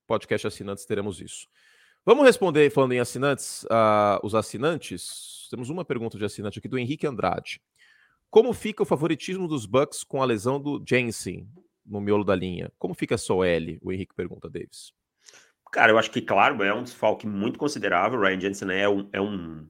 [0.06, 1.48] podcast assinantes teremos isso.
[2.08, 5.47] Vamos responder, falando em assinantes, uh, os assinantes.
[5.49, 7.60] Temos uma pergunta de assinante aqui do Henrique Andrade.
[8.30, 11.49] Como fica o favoritismo dos Bucks com a lesão do Jensen
[11.84, 12.72] no miolo da linha?
[12.78, 13.80] Como fica só L?
[13.82, 14.93] O Henrique pergunta, Davis.
[15.72, 18.20] Cara, eu acho que, claro, é um desfalque muito considerável.
[18.20, 19.68] O Ryan Jensen é um, é um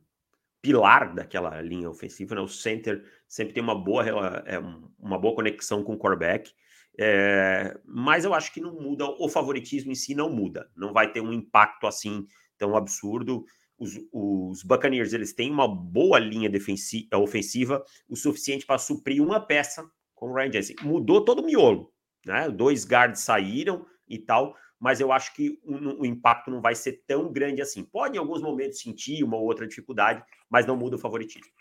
[0.62, 2.42] pilar daquela linha ofensiva, né?
[2.42, 4.04] O center sempre tem uma boa,
[4.46, 4.60] é,
[5.00, 6.52] uma boa conexão com o quarterback.
[6.98, 11.12] É, mas eu acho que não muda, o favoritismo em si não muda, não vai
[11.12, 12.26] ter um impacto assim
[12.58, 13.46] tão absurdo.
[13.78, 19.40] Os, os Buccaneers eles têm uma boa linha defensiva, ofensiva, o suficiente para suprir uma
[19.40, 20.76] peça com o Ryan Jensen.
[20.84, 21.92] Mudou todo o miolo,
[22.26, 22.50] né?
[22.50, 27.04] Dois guards saíram e tal, mas eu acho que o, o, impacto não vai ser
[27.06, 27.84] tão grande assim.
[27.84, 31.52] Pode em alguns momentos sentir uma ou outra dificuldade, mas não muda o favoritismo.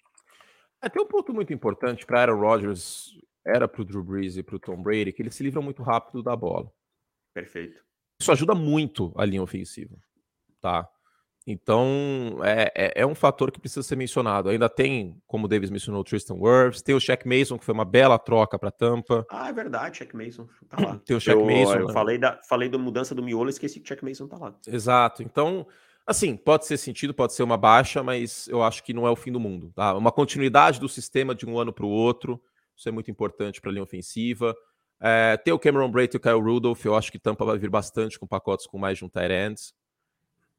[0.80, 4.42] É, tem um ponto muito importante para Aaron Rodgers era para o Drew Brees e
[4.42, 6.70] para o Tom Brady, que eles se livram muito rápido da bola.
[7.34, 7.82] Perfeito.
[8.20, 9.96] Isso ajuda muito a linha ofensiva,
[10.60, 10.88] tá?
[11.46, 14.48] Então, é, é, é, um fator que precisa ser mencionado.
[14.48, 17.74] Ainda tem, como o Davis mencionou, o Tristan Wirfs, tem o Shaq Mason, que foi
[17.74, 19.26] uma bela troca para Tampa.
[19.30, 21.00] Ah, é verdade, Shaq Mason tá lá.
[21.04, 21.74] tem o Shaq eu, Mason.
[21.74, 21.92] Eu né?
[21.92, 24.54] falei, da, falei da mudança do miolo, esqueci que o Shaq Mason tá lá.
[24.66, 25.22] Exato.
[25.22, 25.66] Então,
[26.06, 29.16] assim, pode ser sentido, pode ser uma baixa, mas eu acho que não é o
[29.16, 29.70] fim do mundo.
[29.74, 29.94] Tá?
[29.94, 32.40] Uma continuidade do sistema de um ano para o outro
[32.76, 34.54] isso é muito importante para a linha ofensiva.
[35.00, 37.70] É, ter o Cameron Brate e o Kyle Rudolph, eu acho que Tampa vai vir
[37.70, 39.60] bastante com pacotes com mais de um tight end.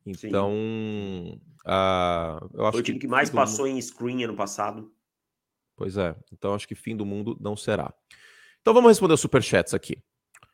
[0.06, 0.52] Então,
[1.66, 3.78] uh, eu acho Foi o time que, que mais passou mundo...
[3.78, 4.94] em screen ano passado.
[5.76, 6.16] Pois é.
[6.32, 7.92] Então, acho que fim do mundo não será.
[8.62, 9.98] Então, vamos responder os superchats aqui.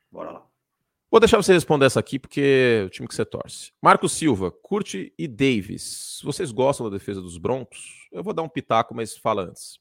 [0.10, 0.48] Bora lá.
[1.12, 3.74] Vou deixar você responder essa aqui, porque é o time que você torce.
[3.82, 6.22] Marcos Silva, Curte e Davis.
[6.24, 8.08] Vocês gostam da defesa dos Broncos?
[8.14, 9.81] Eu vou dar um pitaco, mas fala antes.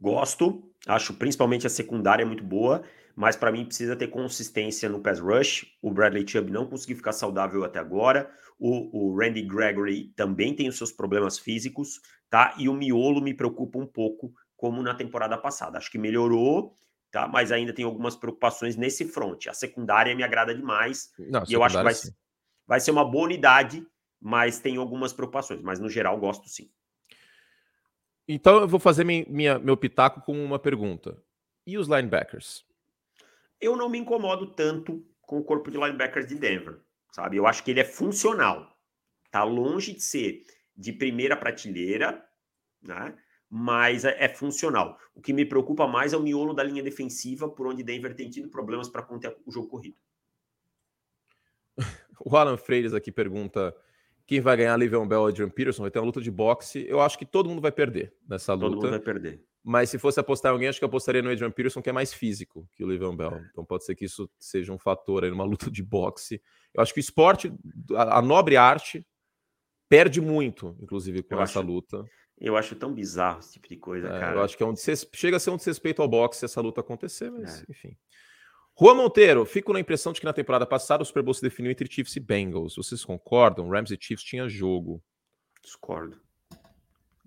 [0.00, 2.82] Gosto, acho principalmente a secundária muito boa,
[3.14, 5.66] mas para mim precisa ter consistência no pass rush.
[5.82, 8.30] O Bradley Chubb não conseguiu ficar saudável até agora.
[8.58, 12.54] O, o Randy Gregory também tem os seus problemas físicos, tá?
[12.56, 15.76] E o miolo me preocupa um pouco, como na temporada passada.
[15.76, 16.74] Acho que melhorou,
[17.10, 17.28] tá?
[17.28, 19.48] Mas ainda tem algumas preocupações nesse front.
[19.48, 21.10] A secundária me agrada demais.
[21.18, 21.94] Não, e eu acho que vai,
[22.66, 23.86] vai ser uma boa unidade,
[24.18, 25.60] mas tem algumas preocupações.
[25.60, 26.70] Mas no geral, gosto sim.
[28.28, 31.20] Então eu vou fazer minha, minha, meu pitaco com uma pergunta.
[31.66, 32.64] E os linebackers?
[33.60, 36.80] Eu não me incomodo tanto com o corpo de linebackers de Denver,
[37.12, 37.36] sabe?
[37.36, 38.76] Eu acho que ele é funcional.
[39.30, 40.42] Tá longe de ser
[40.76, 42.24] de primeira prateleira,
[42.82, 43.16] né?
[43.48, 44.98] Mas é, é funcional.
[45.14, 48.30] O que me preocupa mais é o miolo da linha defensiva, por onde Denver tem
[48.30, 49.96] tido problemas para conter o jogo corrido.
[52.24, 53.74] o Alan Freires aqui pergunta
[54.30, 56.86] quem vai ganhar, Livion Bell ou Adrian Peterson, vai ter uma luta de boxe.
[56.88, 58.66] Eu acho que todo mundo vai perder nessa luta.
[58.66, 59.42] Todo mundo vai perder.
[59.60, 61.92] Mas se fosse apostar em alguém, acho que eu apostaria no Adrian Peterson, que é
[61.92, 63.34] mais físico que o Livion Bell.
[63.34, 63.48] É.
[63.50, 66.40] Então pode ser que isso seja um fator aí numa luta de boxe.
[66.72, 67.52] Eu acho que o esporte,
[67.92, 69.04] a, a nobre arte,
[69.88, 72.04] perde muito, inclusive, com eu essa acho, luta.
[72.38, 74.36] Eu acho tão bizarro esse tipo de coisa, é, cara.
[74.36, 76.82] Eu acho que é um chega a ser um desrespeito ao boxe se essa luta
[76.82, 77.64] acontecer, mas é.
[77.68, 77.96] enfim.
[78.80, 81.70] Juan Monteiro, fico na impressão de que na temporada passada o Super Bowl se definiu
[81.70, 82.76] entre Chiefs e Bengals.
[82.76, 83.68] Vocês concordam?
[83.68, 85.02] Rams e Chiefs tinha jogo.
[85.62, 86.18] Discordo.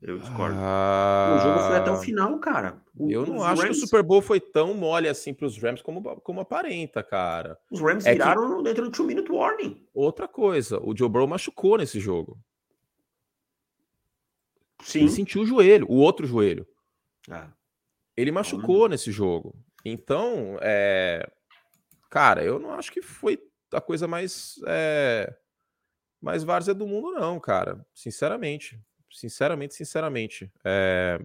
[0.01, 0.57] Eu discordo.
[0.57, 1.37] Ah...
[1.37, 2.81] O jogo foi até o final, cara.
[2.97, 3.77] O, eu não acho Rams...
[3.77, 7.55] que o Super Bowl foi tão mole assim para os Rams como, como aparenta, cara.
[7.69, 8.63] Os Rams é viraram que...
[8.63, 9.85] dentro do two minute warning.
[9.93, 12.35] Outra coisa, o Joe Burrow machucou nesse jogo.
[14.81, 15.01] Sim.
[15.01, 16.67] Ele sentiu o joelho, o outro joelho.
[17.29, 17.51] Ah.
[18.17, 19.55] Ele machucou nesse jogo.
[19.85, 21.31] Então, é...
[22.13, 23.39] Cara, eu não acho que foi
[23.71, 25.35] a coisa mais é,
[26.21, 27.83] mais várzea do mundo, não, cara.
[27.91, 28.79] Sinceramente.
[29.11, 30.53] Sinceramente, sinceramente.
[30.63, 31.19] É,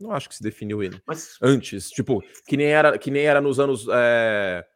[0.00, 1.00] não acho que se definiu ele.
[1.06, 1.38] Mas...
[1.40, 3.86] Antes, tipo, que nem era, que nem era nos anos.
[3.88, 4.66] É,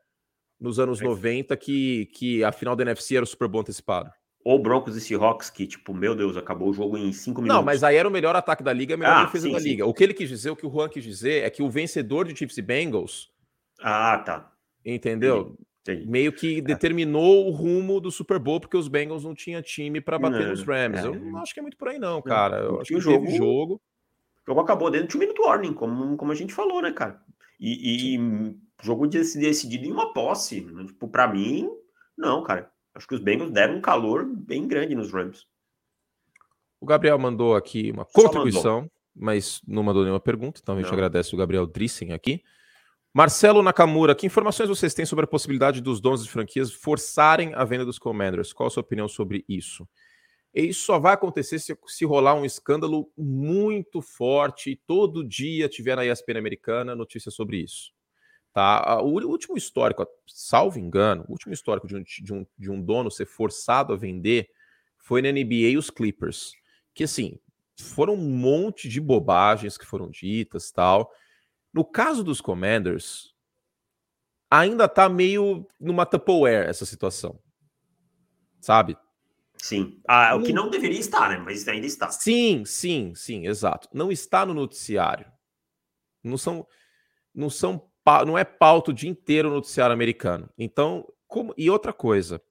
[0.60, 4.08] nos anos 90 que, que a final da NFC era o Super Bowl antecipado.
[4.44, 7.58] Ou Broncos e Seahawks, que, tipo, meu Deus, acabou o jogo em cinco minutos.
[7.58, 9.58] Não, mas aí era o melhor ataque da liga, a melhor ah, defesa sim, da
[9.58, 9.68] sim.
[9.70, 9.84] liga.
[9.84, 12.24] O que ele quis dizer, o que o Juan quis dizer, é que o vencedor
[12.28, 13.32] de Chiefs e Bengals.
[13.82, 14.52] Ah, tá.
[14.84, 15.56] Entendeu?
[15.82, 16.06] Entendi.
[16.06, 16.60] Meio que é.
[16.60, 20.50] determinou o rumo do Super Bowl, porque os Bengals não tinham time para bater não,
[20.50, 21.00] nos Rams.
[21.00, 21.06] É.
[21.06, 22.58] Eu não acho que é muito por aí, não, cara.
[22.58, 23.74] Eu acho que o jogo, jogo.
[23.74, 27.20] O jogo acabou dentro de um minuto warning, como, como a gente falou, né, cara?
[27.58, 30.60] E, e jogo decidido em uma posse.
[30.62, 30.86] Né?
[30.86, 31.70] Tipo, para mim,
[32.16, 32.70] não, cara.
[32.94, 35.46] Acho que os Bengals deram um calor bem grande nos Rams.
[36.80, 40.94] O Gabriel mandou aqui uma contribuição, mas não mandou nenhuma pergunta, então a gente não.
[40.94, 42.42] agradece o Gabriel Drissen aqui.
[43.12, 47.64] Marcelo Nakamura, que informações vocês têm sobre a possibilidade dos donos de franquias forçarem a
[47.64, 48.52] venda dos Commanders?
[48.52, 49.88] Qual a sua opinião sobre isso?
[50.54, 55.68] E isso só vai acontecer se, se rolar um escândalo muito forte e todo dia
[55.68, 57.92] tiver na ESPN americana notícia sobre isso.
[58.52, 59.00] Tá?
[59.00, 63.10] O último histórico, salvo engano, o último histórico de um, de um, de um dono
[63.10, 64.48] ser forçado a vender
[64.98, 66.52] foi na NBA os Clippers.
[66.94, 67.38] Que assim,
[67.76, 71.10] foram um monte de bobagens que foram ditas tal.
[71.72, 73.34] No caso dos Commanders,
[74.50, 77.38] ainda tá meio numa Tupperware essa situação.
[78.60, 78.96] Sabe?
[79.56, 80.00] Sim.
[80.08, 81.38] Ah, o que não deveria estar, né?
[81.38, 82.10] Mas ainda está.
[82.10, 83.88] Sim, sim, sim, exato.
[83.92, 85.30] Não está no noticiário.
[86.24, 86.66] Não são,
[87.34, 87.90] não são,
[88.26, 90.48] não é pauta o dia inteiro no noticiário americano.
[90.58, 92.42] Então, como e outra coisa,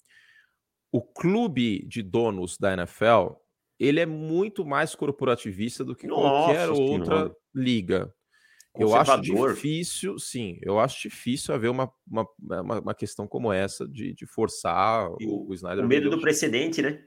[0.91, 3.34] o clube de donos da NFL,
[3.80, 8.13] ele é muito mais corporativista do que Nossa, qualquer outra liga.
[8.78, 13.88] Eu acho difícil, sim, eu acho difícil haver uma, uma, uma, uma questão como essa
[13.88, 15.84] de, de forçar o, o Snyder.
[15.84, 17.03] O medo do precedente, né?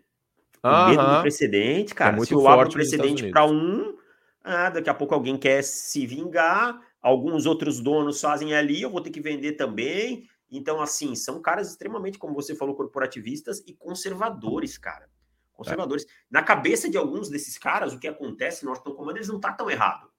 [0.62, 0.88] O -huh.
[0.90, 2.12] medo do precedente, é cara.
[2.12, 3.96] É muito Se eu abro o precedente para um,
[4.42, 9.00] ah, daqui a pouco alguém quer se vingar, alguns outros donos fazem ali, eu vou
[9.00, 10.28] ter que vender também.
[10.50, 15.08] Então, assim, são caras extremamente, como você falou, corporativistas e conservadores, cara.
[15.52, 16.04] Conservadores.
[16.04, 16.08] É.
[16.30, 19.52] Na cabeça de alguns desses caras, o que acontece no Washington Commanders eles não tá
[19.52, 20.11] tão errado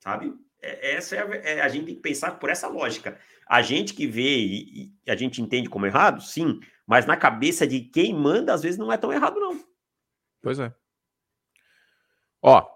[0.00, 0.32] sabe?
[0.62, 3.18] É, essa é a, é a, gente tem que pensar por essa lógica.
[3.48, 7.66] A gente que vê e, e, a gente entende como errado, sim, mas na cabeça
[7.66, 9.64] de quem manda, às vezes não é tão errado, não.
[10.42, 10.72] Pois é.
[12.42, 12.66] Ó,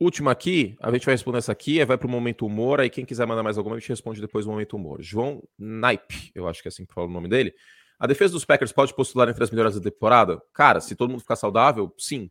[0.00, 3.04] última aqui, a gente vai responder essa aqui, vai para o Momento Humor, aí quem
[3.04, 5.00] quiser mandar mais alguma, a gente responde depois do Momento Humor.
[5.00, 7.54] João Naipe, eu acho que é assim que fala o nome dele.
[7.98, 10.42] A defesa dos Packers pode postular entre as melhores da temporada?
[10.52, 12.30] Cara, se todo mundo ficar saudável, sim.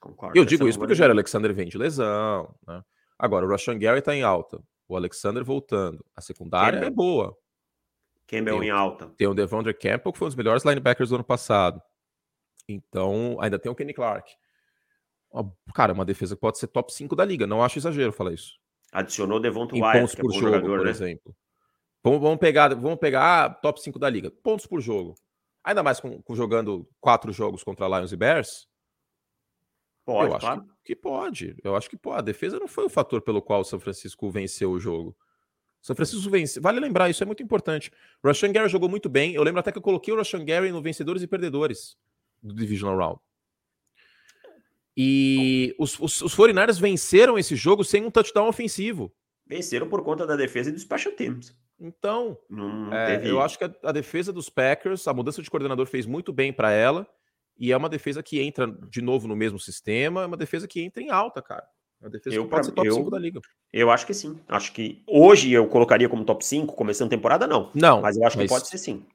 [0.00, 0.38] Concordo.
[0.38, 2.82] Eu digo isso porque o Jair Alexander vem de lesão, né?
[3.18, 4.62] Agora, o Rashan Gary está em alta.
[4.88, 6.04] O Alexander voltando.
[6.14, 6.88] A secundária Campbell.
[6.88, 7.38] é boa.
[8.26, 9.08] Campbell tem, em alta.
[9.16, 11.80] Tem o Devondre Campbell, que foi um dos melhores linebackers do ano passado.
[12.68, 14.34] Então, ainda tem o Kenny Clark.
[15.74, 17.46] Cara, uma defesa que pode ser top 5 da liga.
[17.46, 18.58] Não acho exagero falar isso.
[18.92, 20.90] Adicionou Devonta Wyatt, pontos por é jogo, jogador, por né?
[20.90, 21.36] exemplo.
[22.02, 24.30] Vamos, vamos, pegar, vamos pegar ah, top 5 da liga.
[24.30, 25.14] Pontos por jogo.
[25.64, 28.68] Ainda mais com, com jogando quatro jogos contra Lions e Bears.
[30.04, 30.62] Pode, eu acho claro.
[30.62, 31.56] que, que, pode.
[31.64, 32.18] Eu acho que pode.
[32.18, 35.16] A defesa não foi o fator pelo qual o São Francisco venceu o jogo.
[35.80, 36.62] São Francisco venceu.
[36.62, 37.90] Vale lembrar, isso é muito importante.
[38.22, 39.34] O Rashan Gary jogou muito bem.
[39.34, 41.96] Eu lembro até que eu coloquei o Rashan Gary no vencedores e perdedores
[42.42, 43.20] do Divisional Round.
[44.96, 49.12] E os, os, os 49ers venceram esse jogo sem um touchdown ofensivo.
[49.46, 51.54] Venceram por conta da defesa e dos special teams.
[51.78, 52.38] Então,
[52.92, 53.30] é, teve...
[53.30, 56.52] eu acho que a, a defesa dos Packers, a mudança de coordenador fez muito bem
[56.52, 57.06] para ela.
[57.56, 60.80] E é uma defesa que entra de novo no mesmo sistema, é uma defesa que
[60.80, 61.66] entra em alta, cara.
[62.00, 63.40] É uma defesa eu, que pode ser top eu, 5 da liga.
[63.72, 64.38] Eu acho que sim.
[64.48, 67.70] Acho que hoje eu colocaria como top 5, começando a temporada, não.
[67.74, 68.00] Não.
[68.00, 69.06] Mas eu acho mas, que pode ser sim.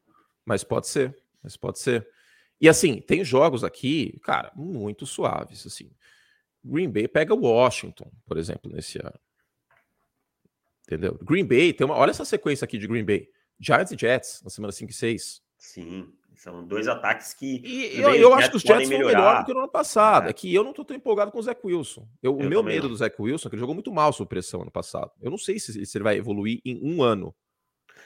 [0.46, 1.16] Mas pode ser.
[1.44, 2.08] Mas pode ser.
[2.62, 5.66] E assim, tem jogos aqui, cara, muito suaves.
[5.66, 5.92] Assim.
[6.64, 9.20] Green Bay pega Washington, por exemplo, nesse ano.
[10.84, 11.18] Entendeu?
[11.22, 11.96] Green Bay tem uma.
[11.96, 13.30] Olha essa sequência aqui de Green Bay.
[13.60, 15.42] Giants e Jets na semana 5 e 6.
[15.58, 16.12] Sim.
[16.40, 17.62] São dois ataques que.
[17.66, 20.28] E eu, eu acho que os Jets foram melhor do que no ano passado.
[20.28, 20.30] É.
[20.30, 22.08] é que eu não estou tão empolgado com o Zach Wilson.
[22.24, 22.92] Eu, eu o meu medo não.
[22.92, 25.12] do Zach Wilson é que ele jogou muito mal sob pressão ano passado.
[25.22, 27.36] Eu não sei se, se ele vai evoluir em um ano.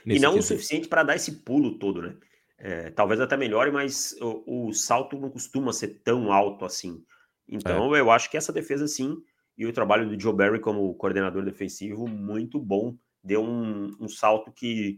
[0.04, 2.16] E não o suficiente para dar esse pulo todo, né?
[2.58, 7.06] É, talvez até melhore, mas o, o, salto não costuma ser tão alto assim.
[7.48, 8.00] Então é.
[8.00, 9.16] eu acho que essa defesa sim,
[9.56, 12.98] e o trabalho do Joe Barry como coordenador defensivo, muito bom.
[13.24, 14.98] Deu um, um salto que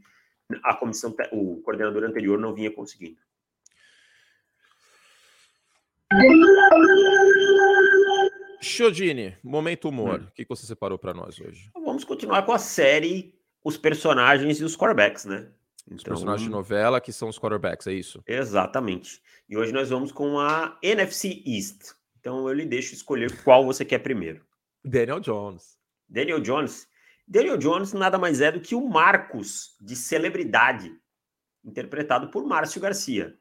[0.64, 3.25] a comissão, o coordenador anterior não vinha conseguindo.
[8.62, 10.22] Chodini, momento humor.
[10.22, 10.28] Hum.
[10.28, 11.70] O que você separou para nós hoje?
[11.74, 13.34] Vamos continuar com a série
[13.64, 15.48] Os Personagens e os Quarterbacks, né?
[15.88, 18.24] Os então, personagens de novela que são os quarterbacks, é isso?
[18.26, 19.22] Exatamente.
[19.48, 21.94] E hoje nós vamos com a NFC East.
[22.20, 24.44] Então eu lhe deixo escolher qual você quer primeiro.
[24.84, 25.78] Daniel Jones.
[26.10, 26.88] Daniel Jones.
[27.28, 30.92] Daniel Jones nada mais é do que o Marcos de celebridade,
[31.64, 33.38] interpretado por Márcio Garcia.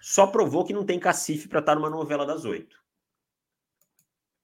[0.00, 2.76] Só provou que não tem cacife para estar numa novela das oito.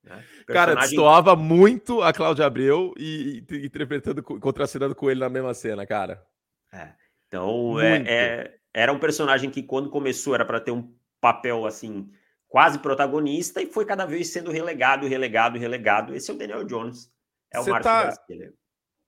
[0.02, 0.16] Né?
[0.46, 0.46] Personagem...
[0.46, 5.86] Cara, destoava muito a Cláudia Abreu e, e interpretando, contracenando com ele na mesma cena,
[5.86, 6.26] cara.
[6.72, 6.94] É.
[7.26, 12.10] Então, é, é, era um personagem que quando começou era para ter um papel assim,
[12.48, 16.14] quase protagonista e foi cada vez sendo relegado, relegado, relegado.
[16.14, 17.12] Esse é o Daniel Jones
[17.52, 18.14] É o Márcio tá...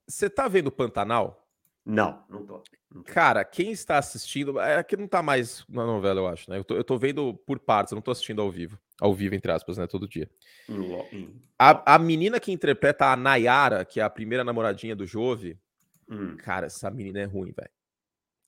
[0.06, 1.41] Você tá vendo Pantanal?
[1.84, 2.62] Não, não tô,
[2.94, 3.12] não tô.
[3.12, 4.58] Cara, quem está assistindo.
[4.60, 6.58] É que não tá mais na novela, eu acho, né?
[6.58, 8.78] Eu tô, eu tô vendo por partes, eu não tô assistindo ao vivo.
[9.00, 9.86] Ao vivo, entre aspas, né?
[9.86, 10.30] Todo dia.
[11.58, 15.58] A, a menina que interpreta a Nayara, que é a primeira namoradinha do Jove,
[16.08, 16.36] hum.
[16.36, 17.70] cara, essa menina é ruim, velho.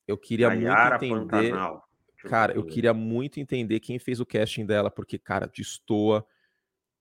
[0.06, 1.50] Eu queria Nayara muito entender.
[1.50, 1.88] Pantanal.
[2.28, 6.26] Cara, eu queria muito entender quem fez o casting dela, porque, cara, destoa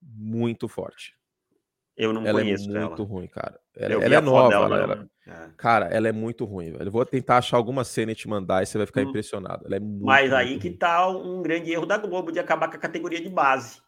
[0.01, 1.15] muito forte.
[1.95, 3.09] Eu não ela é conheço é muito ela.
[3.09, 3.59] ruim, cara.
[3.75, 5.49] Ela, ela é nova, dela, ela, é.
[5.57, 6.85] Cara, ela é muito ruim, velho.
[6.85, 9.09] Eu vou tentar achar alguma cena e te mandar e você vai ficar hum.
[9.09, 9.65] impressionado.
[9.65, 12.75] Ela é muito, Mas aí que tá um grande erro da Globo de acabar com
[12.75, 13.81] a categoria de base.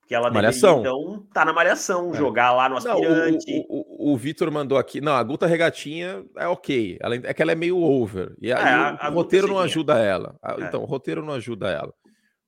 [0.00, 0.82] Porque ela malhação.
[0.82, 2.18] deveria, então, tá na malhação, é.
[2.18, 3.50] jogar lá no aspirante.
[3.50, 5.00] Não, o, o, o Vitor mandou aqui.
[5.00, 6.98] Não, a Guta Regatinha é ok.
[7.00, 8.34] Ela, é que ela é meio over.
[8.38, 10.36] E, é, a, o, a roteiro não ajuda ela.
[10.44, 10.64] É.
[10.64, 11.94] Então, o roteiro não ajuda ela.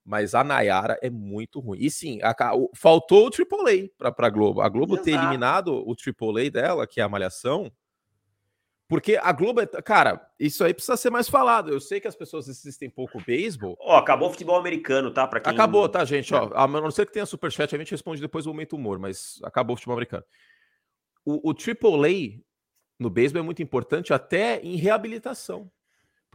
[0.08, 1.78] Mas a Nayara é muito ruim.
[1.80, 4.60] E sim, a, o, faltou o AAA para a Globo.
[4.60, 5.04] A Globo Exato.
[5.04, 7.72] ter eliminado o AAA dela, que é a Malhação,
[8.88, 11.72] porque a Globo, é, cara, isso aí precisa ser mais falado.
[11.72, 13.76] Eu sei que as pessoas assistem pouco beisebol.
[13.80, 15.26] Ó, acabou o futebol americano, tá?
[15.26, 15.52] Para quem...
[15.52, 16.32] Acabou, tá, gente?
[16.32, 19.40] Ó, a não ser que tenha superchat, a gente responde depois do momento humor, mas
[19.42, 20.24] acabou o futebol americano.
[21.24, 22.40] O, o AAA
[22.96, 25.68] no beisebol é muito importante até em reabilitação.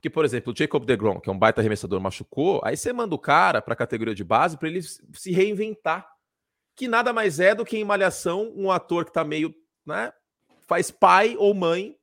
[0.01, 3.13] Porque, por exemplo, o Jacob DeGrom, que é um baita arremessador, machucou, aí você manda
[3.13, 6.09] o cara para a categoria de base para ele se reinventar.
[6.75, 9.53] Que nada mais é do que em Malhação, um ator que tá meio,
[9.85, 10.11] né,
[10.67, 11.95] faz pai ou mãe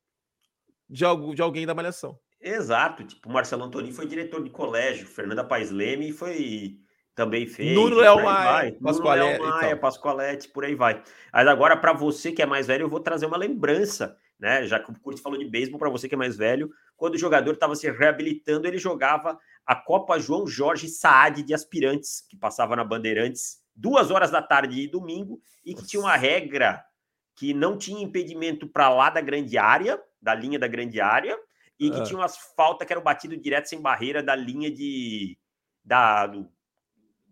[0.88, 2.16] de, algo, de alguém da Malhação.
[2.40, 6.78] Exato, tipo, o Marcelo Antoni foi diretor de colégio, Fernanda Paes Leme foi
[7.16, 7.74] também fez.
[7.74, 9.78] Nuno Léo Maia, Pascoalete, Maia, então.
[9.80, 11.02] Pascoalete, por aí vai.
[11.32, 14.66] Mas agora, para você que é mais velho, eu vou trazer uma lembrança, né?
[14.66, 17.18] Já que o Curto falou de beisebol, para você que é mais velho, quando o
[17.18, 22.76] jogador estava se reabilitando, ele jogava a Copa João Jorge Saad de aspirantes, que passava
[22.76, 26.84] na Bandeirantes duas horas da tarde de domingo, e que tinha uma regra
[27.36, 31.38] que não tinha impedimento para lá da grande área, da linha da grande área,
[31.78, 32.02] e que ah.
[32.02, 35.38] tinha umas faltas que eram batido direto sem barreira da linha de.
[35.84, 36.50] Da, do,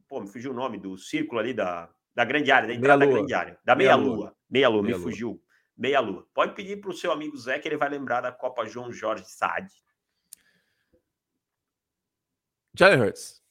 [0.08, 3.12] pô, me fugiu o nome do círculo ali da, da grande área, da entrada da
[3.12, 3.58] grande área.
[3.64, 4.34] Da meia-lua.
[4.48, 5.42] Meia-lua, meia me fugiu
[5.76, 6.26] meia-lua.
[6.32, 9.24] Pode pedir para o seu amigo Zé que ele vai lembrar da Copa João Jorge
[9.26, 9.68] Saad.
[12.74, 13.42] Jalen Hurts.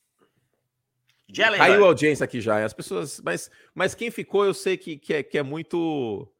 [1.28, 3.19] Jalen Caiu a audiência aqui já, as pessoas.
[3.21, 6.32] Mas, mas quem ficou, eu sei que, que, é, que é muito.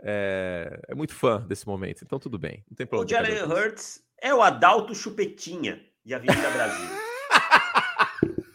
[0.00, 2.64] É, é muito fã desse momento, então tudo bem.
[2.70, 3.04] Não tem problema.
[3.04, 6.88] O Jalen Hurts é o Adalto Chupetinha de Avenida Brasil.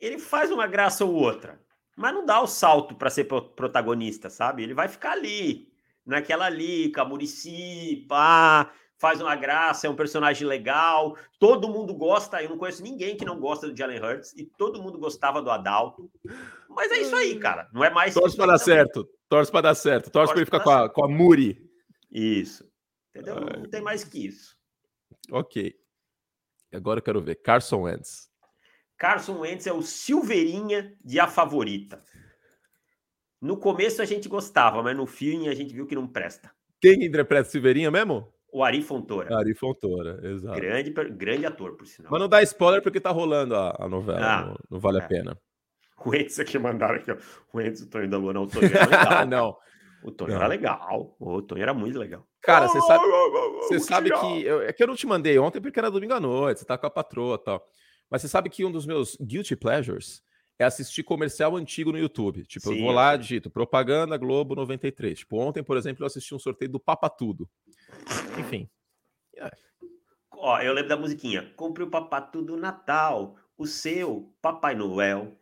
[0.00, 1.60] ele faz uma graça ou outra
[2.00, 4.62] mas não dá o salto para ser protagonista, sabe?
[4.62, 5.70] Ele vai ficar ali,
[6.04, 12.48] naquela ali, Camurici, pá, faz uma graça, é um personagem legal, todo mundo gosta, eu
[12.48, 16.10] não conheço ninguém que não gosta do Jalen Hurts, e todo mundo gostava do Adalto.
[16.70, 18.14] Mas é isso aí, cara, não é mais...
[18.14, 21.04] Torce para dar certo, torce para dar certo, torce para ele ficar com a, com
[21.04, 21.70] a Muri.
[22.10, 22.66] Isso,
[23.10, 23.36] entendeu?
[23.40, 24.56] Não tem mais que isso.
[25.30, 25.78] Ok.
[26.72, 28.29] Agora eu quero ver, Carson Wentz.
[29.00, 32.04] Carson Wentz é o Silveirinha de A Favorita.
[33.40, 36.50] No começo a gente gostava, mas no fim a gente viu que não presta.
[36.78, 38.30] Quem interpreta Silveirinha mesmo?
[38.52, 39.34] O Ari Fontoura.
[39.38, 40.54] Ari Fontoura, exato.
[40.54, 42.12] Grande, grande ator, por sinal.
[42.12, 45.02] Mas não dá spoiler porque tá rolando a, a novela, ah, não, não, vale é.
[45.02, 45.38] a pena.
[46.04, 47.16] O Wentz aqui mandaram aqui, ó.
[47.54, 49.24] O Wentz, o Tonho da Lua, não, o Tonho era legal.
[49.26, 49.56] não.
[50.04, 50.36] O Tonho não.
[50.36, 51.16] era legal.
[51.18, 52.26] O Tonho era muito legal.
[52.42, 53.04] Cara, você sabe,
[53.60, 54.42] você sabe que...
[54.44, 56.76] Eu, é que eu não te mandei ontem porque era domingo à noite, você tá
[56.76, 57.66] com a patroa e tal.
[58.10, 60.22] Mas você sabe que um dos meus guilty pleasures
[60.58, 62.44] é assistir comercial antigo no YouTube.
[62.44, 65.20] Tipo, Sim, eu vou lá, digito propaganda Globo 93.
[65.20, 67.48] Tipo, ontem, por exemplo, eu assisti um sorteio do Papa Tudo.
[68.38, 68.68] Enfim.
[69.36, 69.50] É.
[70.32, 71.50] Ó, eu lembro da musiquinha.
[71.56, 75.38] Compre o Papa Tudo Natal, o seu Papai Noel.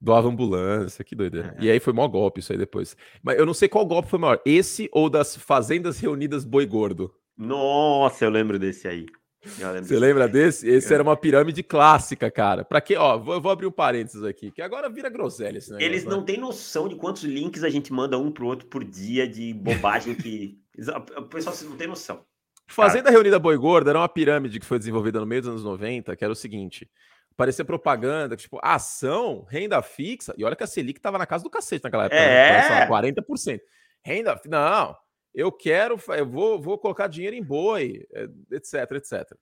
[0.00, 1.54] Doava ambulância, que doideira.
[1.58, 1.64] É.
[1.64, 2.96] E aí foi maior golpe isso aí depois.
[3.22, 4.40] Mas eu não sei qual golpe foi maior.
[4.46, 7.14] Esse ou das Fazendas Reunidas Boi Gordo?
[7.36, 9.06] Nossa, eu lembro desse aí.
[9.44, 10.68] Você lembra desse?
[10.68, 12.64] Esse era uma pirâmide clássica, cara.
[12.64, 15.86] Para que, ó, vou, vou, abrir um parênteses aqui, que agora vira groselha esse negócio,
[15.86, 16.10] Eles né?
[16.10, 16.26] não né?
[16.26, 20.14] têm noção de quantos links a gente manda um pro outro por dia de bobagem
[20.14, 20.58] que
[21.18, 22.24] o pessoal não tem noção.
[22.66, 23.16] Fazenda cara.
[23.16, 26.24] Reunida Boi Gorda era uma pirâmide que foi desenvolvida no meio dos anos 90, que
[26.24, 26.88] era o seguinte:
[27.36, 31.50] parecia propaganda, tipo, ação, renda fixa, e olha que a Selic tava na casa do
[31.50, 32.80] cacete naquela época, é.
[32.80, 32.88] né?
[32.88, 33.60] 40%.
[34.02, 34.96] Renda, não,
[35.34, 38.06] eu quero, eu vou, vou colocar dinheiro em boi,
[38.50, 39.36] etc, etc.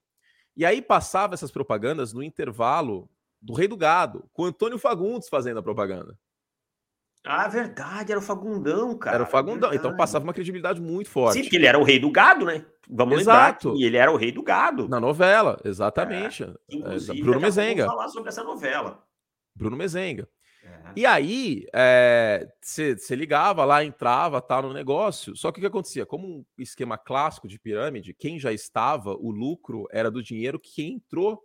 [0.57, 3.09] E aí passava essas propagandas no intervalo
[3.41, 6.19] do Rei do Gado, com Antônio Fagundes fazendo a propaganda.
[7.25, 9.17] Ah, verdade, era o Fagundão, cara.
[9.17, 9.77] Era o Fagundão, verdade.
[9.77, 11.35] então passava uma credibilidade muito forte.
[11.35, 12.67] Sim, porque ele era o rei do gado, né?
[12.89, 13.69] Vamos Exato.
[13.69, 14.89] lembrar que ele era o rei do gado.
[14.89, 16.43] Na novela, exatamente.
[16.43, 17.85] É, inclusive, Bruno Mezenga.
[17.85, 19.05] Vamos falar sobre essa novela.
[19.55, 20.29] Bruno Mezenga.
[20.97, 21.65] E aí,
[22.61, 25.37] você é, ligava lá, entrava, tá no negócio.
[25.37, 26.05] Só que o que acontecia?
[26.07, 30.75] Como um esquema clássico de pirâmide, quem já estava, o lucro era do dinheiro que
[30.75, 31.43] quem entrou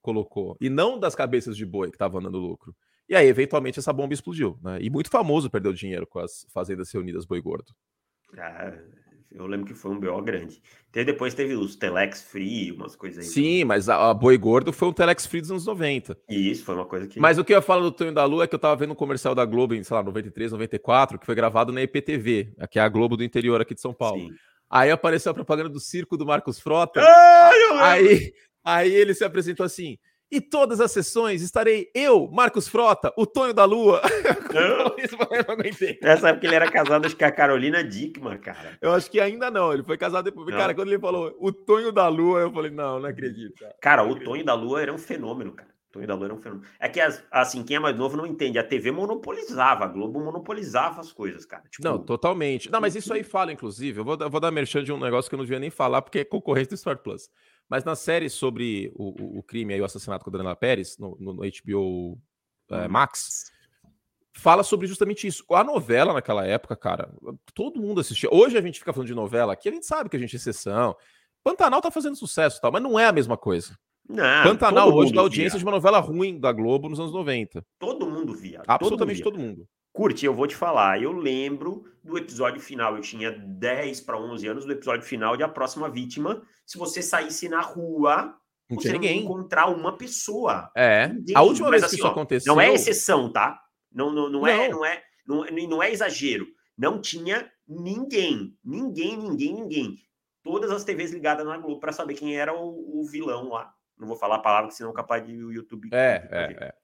[0.00, 0.56] colocou.
[0.60, 2.74] E não das cabeças de boi que estavam dando lucro.
[3.08, 4.58] E aí, eventualmente, essa bomba explodiu.
[4.62, 4.78] Né?
[4.80, 7.74] E muito famoso perdeu dinheiro com as fazendas reunidas boi gordo.
[8.36, 8.72] Ah,
[9.32, 10.62] eu lembro que foi um BO grande.
[10.90, 13.30] Até depois teve os Telex Free, umas coisas aí.
[13.30, 16.16] Sim, mas a, a Boi Gordo foi um Telex Free dos anos 90.
[16.28, 17.18] E isso foi uma coisa que.
[17.18, 18.92] Mas o que eu ia falar do Tonho da Lua é que eu tava vendo
[18.92, 22.78] um comercial da Globo em, sei lá, 93, 94, que foi gravado na EPTV, que
[22.78, 24.20] é a Globo do interior aqui de São Paulo.
[24.20, 24.34] Sim.
[24.70, 27.00] Aí apareceu a propaganda do circo do Marcos Frota.
[27.80, 28.32] aí,
[28.64, 29.98] aí ele se apresentou assim.
[30.30, 34.00] E todas as sessões estarei eu, Marcos Frota, o Tonho da Lua.
[36.02, 38.78] Nessa época ele era casado acho que com a Carolina Dickman, cara.
[38.80, 40.48] Eu acho que ainda não, ele foi casado depois.
[40.48, 40.56] Não.
[40.56, 43.60] Cara, quando ele falou o Tonho da Lua, eu falei, não, não acredito.
[43.60, 45.70] Cara, cara o Tonho da Lua era um fenômeno, cara.
[45.90, 46.66] O Tonho da Lua era um fenômeno.
[46.80, 47.00] É que,
[47.30, 48.58] assim, quem é mais novo não entende.
[48.58, 51.62] A TV monopolizava, a Globo monopolizava as coisas, cara.
[51.70, 51.86] Tipo...
[51.86, 52.70] Não, totalmente.
[52.70, 54.00] Não, mas isso aí fala, inclusive.
[54.00, 56.02] Eu vou, eu vou dar merchan de um negócio que eu não devia nem falar,
[56.02, 57.30] porque é concorrente do Sport Plus.
[57.68, 61.16] Mas na série sobre o, o, crime e o assassinato com a Daniela Pérez, no,
[61.18, 62.18] no, no HBO
[62.70, 62.88] é, uhum.
[62.88, 63.50] Max,
[64.36, 65.44] fala sobre justamente isso.
[65.50, 67.12] A novela naquela época, cara,
[67.54, 68.28] todo mundo assistia.
[68.32, 70.36] Hoje a gente fica falando de novela aqui, a gente sabe que a gente é
[70.36, 70.94] exceção.
[71.42, 73.76] Pantanal tá fazendo sucesso tal, mas não é a mesma coisa.
[74.08, 75.60] Não, Pantanal hoje dá audiência via.
[75.60, 77.64] de uma novela ruim da Globo nos anos 90.
[77.78, 78.62] Todo mundo via.
[78.66, 79.34] Absolutamente todo.
[79.34, 79.66] Todo mundo.
[79.94, 81.00] Curti, eu vou te falar.
[81.00, 82.96] Eu lembro do episódio final.
[82.96, 86.42] Eu tinha 10 para 11 anos do episódio final de A Próxima Vítima.
[86.66, 88.36] Se você saísse na rua,
[88.68, 89.22] não você não ninguém.
[89.22, 90.68] encontrar uma pessoa.
[90.76, 91.06] É.
[91.06, 91.36] Ninguém.
[91.36, 92.52] A última Mas, vez assim, que isso ó, aconteceu.
[92.52, 93.60] Não é exceção, tá?
[93.92, 94.46] Não, não, não, não.
[94.48, 96.44] É, não, é, não, não é exagero.
[96.76, 98.58] Não tinha ninguém.
[98.64, 99.96] Ninguém, ninguém, ninguém.
[100.42, 103.72] Todas as TVs ligadas na Globo para saber quem era o, o, vilão lá.
[103.96, 105.88] Não vou falar a palavra, senão é capaz de o YouTube.
[105.92, 106.74] É, é, é.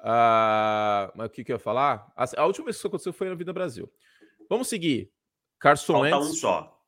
[0.00, 2.10] Uh, mas o que, que eu ia falar?
[2.16, 3.90] A, a, última vez que isso aconteceu foi na Vida Brasil.
[4.48, 5.10] Vamos seguir.
[5.58, 6.80] Carson Falta Wentz, um só.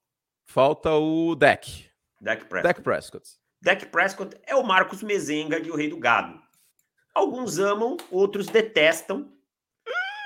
[0.47, 1.87] Falta o Deck.
[2.21, 2.69] Deck Prescott.
[2.69, 3.29] Deck Prescott.
[3.61, 6.41] Deck Prescott é o Marcos Mezenga de O Rei do Gado.
[7.15, 9.31] Alguns amam, outros detestam.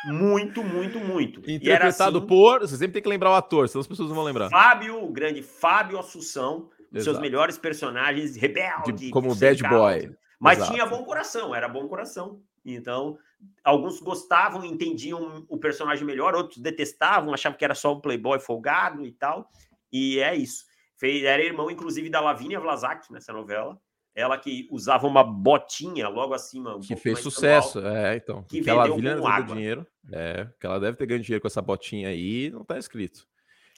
[0.07, 1.41] Muito, muito, muito.
[1.51, 2.61] Interpretado assim, por.
[2.61, 4.49] Você sempre tem que lembrar o ator, senão as pessoas não vão lembrar.
[4.49, 8.93] Fábio, o grande Fábio Assunção, um seus melhores personagens, rebelde.
[8.93, 10.16] De, como Bad Boy.
[10.39, 10.72] Mas Exato.
[10.72, 12.41] tinha bom coração, era bom coração.
[12.74, 13.16] Então,
[13.62, 19.06] alguns gostavam, entendiam o personagem melhor, outros detestavam, achavam que era só um playboy folgado
[19.06, 19.48] e tal.
[19.92, 20.64] E é isso.
[21.02, 23.78] Era irmão, inclusive, da Lavínia Vlasak nessa novela.
[24.14, 26.74] Ela que usava uma botinha logo acima.
[26.74, 28.42] Um que fez sucesso, alto, é, então.
[28.44, 29.86] Que, que a Lavínia deu dinheiro.
[30.10, 33.28] É, que ela deve ter ganho dinheiro com essa botinha aí, não tá escrito.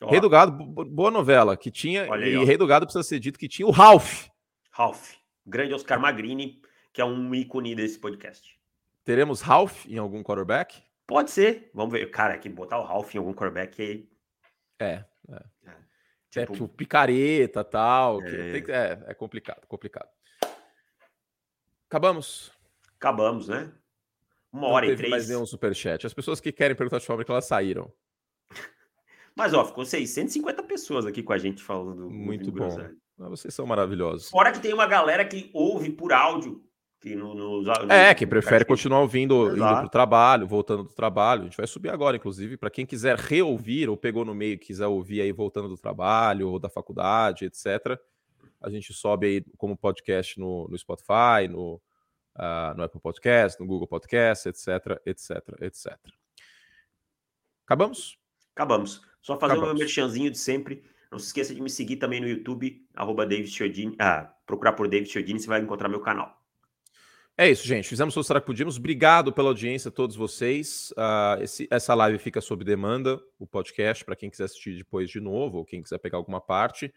[0.00, 2.12] Ó, Rei do Gado, boa novela, que tinha.
[2.14, 2.44] Aí, e ó.
[2.44, 4.28] Rei do Gado precisa ser dito que tinha o Ralph.
[4.70, 5.14] Ralph,
[5.44, 6.60] grande Oscar Magrini,
[6.92, 8.57] que é um ícone desse podcast.
[9.08, 10.82] Teremos Ralph em algum quarterback?
[11.06, 11.70] Pode ser.
[11.72, 12.10] Vamos ver.
[12.10, 14.06] Cara, é que botar o Ralph em algum quarterback aí.
[14.78, 15.02] É.
[15.30, 15.70] É, é.
[15.70, 18.22] é tipo, tipo picareta tal.
[18.22, 18.60] É...
[18.60, 20.10] Que, é, é complicado, complicado.
[21.88, 22.52] Acabamos?
[22.96, 23.72] Acabamos, né?
[24.52, 25.10] Uma hora Não e três.
[25.10, 26.06] mais nenhum superchat.
[26.06, 27.90] As pessoas que querem perguntar de fábrica, elas saíram.
[29.34, 32.10] Mas, ó, ficou 650 pessoas aqui com a gente falando.
[32.10, 32.76] Muito bom.
[33.16, 34.28] Vocês são maravilhosos.
[34.28, 36.67] Fora que tem uma galera que ouve por áudio
[37.00, 39.56] que no, é, que prefere continuar ouvindo, Exato.
[39.56, 41.42] indo para o trabalho, voltando do trabalho.
[41.42, 44.86] A gente vai subir agora, inclusive, para quem quiser reouvir ou pegou no meio quiser
[44.86, 47.98] ouvir aí voltando do trabalho ou da faculdade, etc.
[48.60, 51.80] A gente sobe aí como podcast no, no Spotify, no,
[52.34, 55.96] uh, no Apple Podcast, no Google Podcast, etc, etc, etc.
[57.64, 58.18] Acabamos?
[58.54, 59.02] Acabamos.
[59.22, 59.70] Só fazer Acabamos.
[59.70, 60.82] o meu merchanzinho de sempre.
[61.12, 63.96] Não se esqueça de me seguir também no YouTube, arroba David Chiodini.
[64.00, 66.37] Ah, procurar por David Chiodini, você vai encontrar meu canal.
[67.40, 67.88] É isso, gente.
[67.88, 68.78] Fizemos o que podíamos.
[68.78, 70.92] Obrigado pela audiência todos vocês.
[70.96, 75.20] Uh, esse, essa live fica sob demanda, o podcast, para quem quiser assistir depois de
[75.20, 76.92] novo, ou quem quiser pegar alguma parte.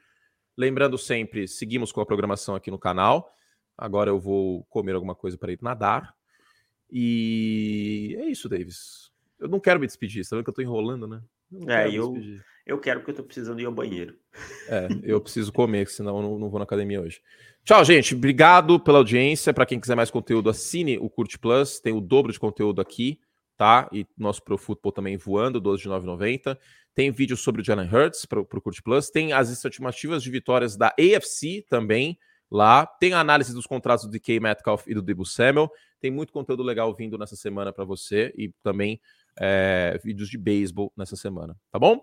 [0.57, 3.31] Lembrando sempre, seguimos com a programação aqui no canal.
[3.77, 6.15] Agora eu vou comer alguma coisa para ir nadar.
[6.91, 9.11] E é isso, Davis.
[9.39, 11.21] Eu não quero me despedir, sabe que eu estou enrolando, né?
[11.51, 12.15] Eu é, eu,
[12.65, 14.15] eu quero porque eu estou precisando ir ao banheiro.
[14.67, 17.21] É, eu preciso comer, senão eu não, não vou na academia hoje.
[17.63, 18.15] Tchau, gente.
[18.15, 19.53] Obrigado pela audiência.
[19.53, 21.79] Para quem quiser mais conteúdo, assine o Curte Plus.
[21.79, 23.19] Tem o dobro de conteúdo aqui,
[23.55, 23.87] tá?
[23.91, 26.57] E nosso Pro Football também voando, 12 de 9,90.
[26.93, 29.09] Tem vídeo sobre o Jalen Hurts para o Curte Plus.
[29.09, 32.17] Tem as estimativas de vitórias da AFC também
[32.49, 32.85] lá.
[32.85, 35.71] Tem a análise dos contratos do DK Metcalf e do Debo Samuel.
[35.99, 38.99] Tem muito conteúdo legal vindo nessa semana para você e também
[39.39, 42.01] é, vídeos de beisebol nessa semana, tá bom?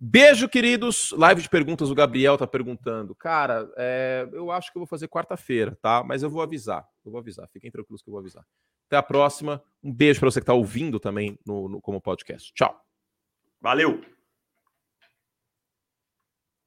[0.00, 1.12] Beijo, queridos.
[1.12, 3.14] Live de perguntas, o Gabriel tá perguntando.
[3.14, 6.02] Cara, é, eu acho que eu vou fazer quarta-feira, tá?
[6.04, 6.86] Mas eu vou avisar.
[7.04, 7.48] Eu vou avisar.
[7.48, 8.44] Fiquem tranquilos que eu vou avisar.
[8.86, 9.62] Até a próxima.
[9.82, 12.52] Um beijo para você que tá ouvindo também no, no como podcast.
[12.54, 12.78] Tchau.
[13.60, 14.13] Valeu.